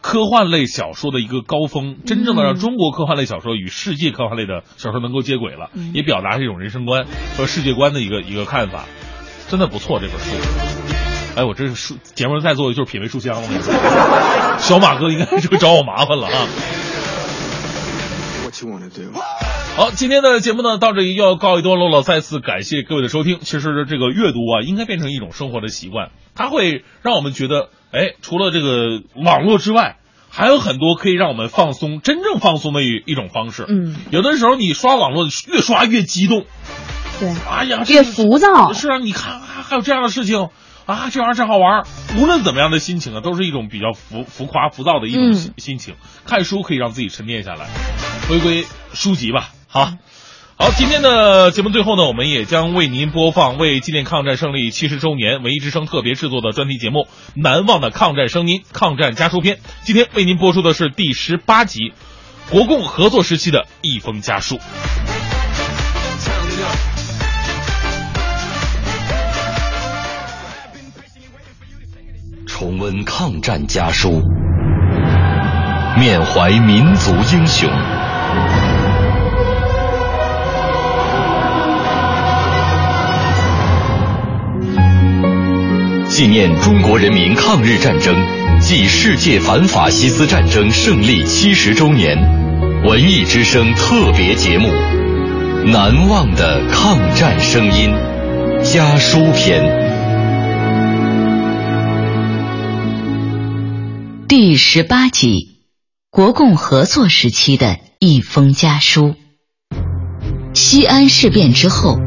[0.07, 8.85] 科幻类小说的一个高峰，真正的让中国科幻类小说与世界科幻类的小说能够接轨了，嗯也表达这种人生观和世界观的一个一个看法，
[9.49, 10.31] 真的不错这本书。
[11.35, 13.75] 哎，我这是书节目在做的就是品味书香，我跟你说，
[14.61, 16.47] 小马哥应该是找我麻烦了啊。
[19.77, 22.03] 好，今天的节目呢到这里又要告一段落了。
[22.03, 23.41] 再次感谢各位的收听。
[23.41, 29.97] 其实这个阅读啊，应该变成一种生活的习惯，它会让我们觉得，哎，除了这个网络之外，
[30.29, 33.65] 还有很多可以让我们放松、真正放松的一一种方式。
[33.69, 36.45] 嗯，有的时候你刷网络越刷越激动，
[37.19, 38.73] 对，哎呀，越浮躁。
[38.73, 40.49] 是啊，你看啊，还有这样的事情
[40.85, 41.87] 啊，这玩意儿真好玩儿。
[42.19, 45.95] 无论怎么样的心情啊，都是一种比较浮浮夸、浮躁的一种心情。
[46.27, 47.67] 看书可以让自己沉淀下来，
[48.29, 49.51] 回归书籍吧。
[49.69, 49.93] 好。
[50.59, 57.01] 好，今天的节目最后呢，我们也将为您播放为纪念抗战胜利七十周年文艺之声特别制作的专题节目
[57.35, 59.57] 《难忘的抗战声音：抗战家书篇》。
[59.83, 61.93] 今天为您播出的是第十八集，
[62.49, 64.59] 国共合作时期的一封家书。
[72.47, 74.23] 重温抗战家书，
[75.99, 77.71] 缅怀民族英雄。
[86.17, 88.17] 纪念中国人民抗日战争
[88.59, 92.17] 暨世界反法西斯战争胜利七十周年
[92.87, 94.69] 文艺之声特别节目
[95.71, 97.91] 《难忘的抗战声音》
[98.63, 99.61] 家书篇
[104.27, 105.59] 第十八集：
[106.11, 109.17] 国共合作时期的一封家书。
[110.55, 111.99] 西安事变之后，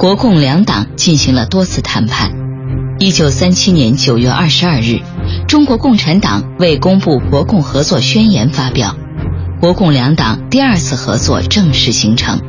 [0.00, 2.41] 国共两党进行了多次谈判。
[3.02, 5.00] 一九三七年九月二十二日，
[5.48, 8.94] 中国共产党为公布国共合作宣言发表，
[9.60, 12.40] 国共两党第二次合作正式形成。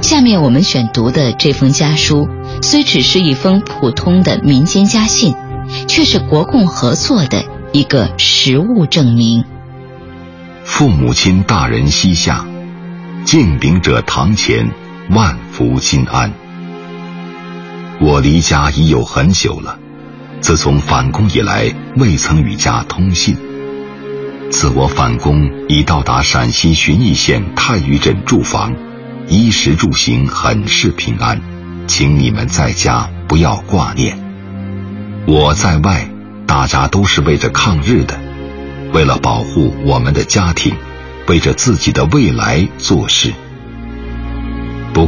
[0.00, 2.28] 下面我们选读的这封家书，
[2.62, 5.34] 虽只是一封普通的民间家信，
[5.88, 9.44] 却是国共合作的一个实物证明。
[10.62, 12.46] 父母亲大人膝下，
[13.24, 14.70] 敬禀者堂前，
[15.10, 16.41] 万福金安。
[18.04, 19.78] 我离家已有很久了，
[20.40, 23.36] 自从反攻以来，未曾与家通信。
[24.50, 28.74] 自我反攻已到达陕西旬邑县太原镇住房，
[29.28, 31.40] 衣食住行很是平安，
[31.86, 34.18] 请你们在家不要挂念。
[35.28, 36.08] 我在外，
[36.44, 38.18] 大家都是为着抗日的，
[38.92, 40.74] 为了保护我们的家庭，
[41.28, 43.32] 为着自己的未来做事。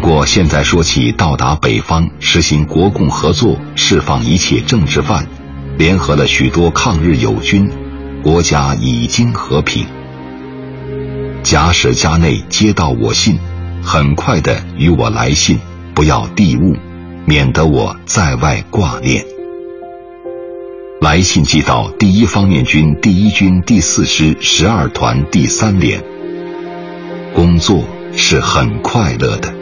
[0.05, 5.27] 不过，现在说起到达北方，实行国共合作，释放一切政治犯，
[5.79, 7.71] 联合了许多抗日友军，
[8.23, 9.87] 国家已经和平。
[11.43, 13.39] 假使家内接到我信，
[13.83, 15.59] 很快的与我来信，
[15.95, 16.77] 不要递误，
[17.25, 19.25] 免得我在外挂念。
[21.01, 26.05] 来信寄到第一方面军第一军第四师十二团第三连。
[27.35, 27.85] 工作
[28.15, 29.54] 是很快乐的。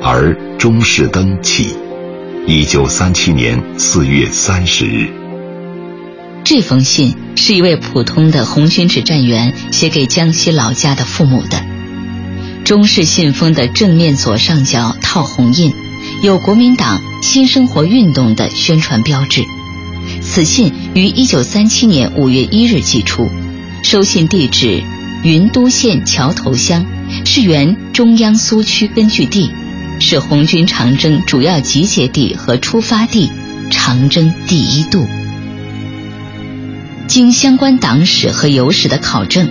[0.00, 1.74] 而钟士登起，
[2.46, 5.08] 一九三七年四月三十日。
[6.44, 11.64] 这封信是一位普通的红军指战员写给江西老家的父母的。
[12.64, 15.72] 中式信封的正面左上角套红印，
[16.22, 19.42] 有国民党新生活运动的宣传标志。
[20.22, 23.28] 此信于一九三七年五月一日寄出，
[23.82, 24.82] 收信地址
[25.24, 26.86] 云都县桥头乡，
[27.24, 29.50] 是原中央苏区根据地。
[30.00, 33.30] 是红军长征主要集结地和出发地，
[33.70, 35.06] 长征第一渡。
[37.06, 39.50] 经相关党史和邮史的考证，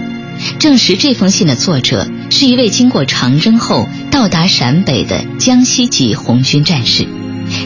[0.59, 7.07] 证实这封信的作者是一位经过长征后到达陕北的江西籍红军战士。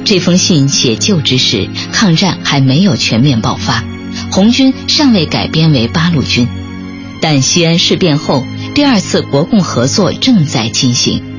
[0.05, 3.83] 这封信写就之时，抗战还没有全面爆发，
[4.31, 6.47] 红军尚未改编为八路军，
[7.19, 11.30] 但西安事变后，第二次国共合作正在进行。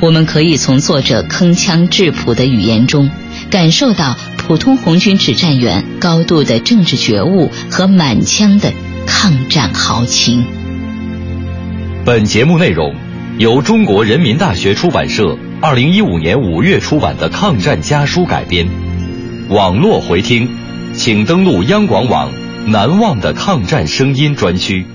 [0.00, 3.10] 我们可以从作者铿锵质朴的语言中，
[3.50, 8.72] 感受到普通红军指战员高度的政治觉悟和满腔的
[9.06, 10.44] 抗战豪情。
[12.06, 12.94] 本节目内容
[13.36, 18.66] 由中国人民大学出版社二零一五年五月出版的《抗战家书》改编。
[19.50, 20.48] 网络回听，
[20.94, 22.32] 请登录央广网
[22.66, 24.86] “难忘的抗战声音”专区。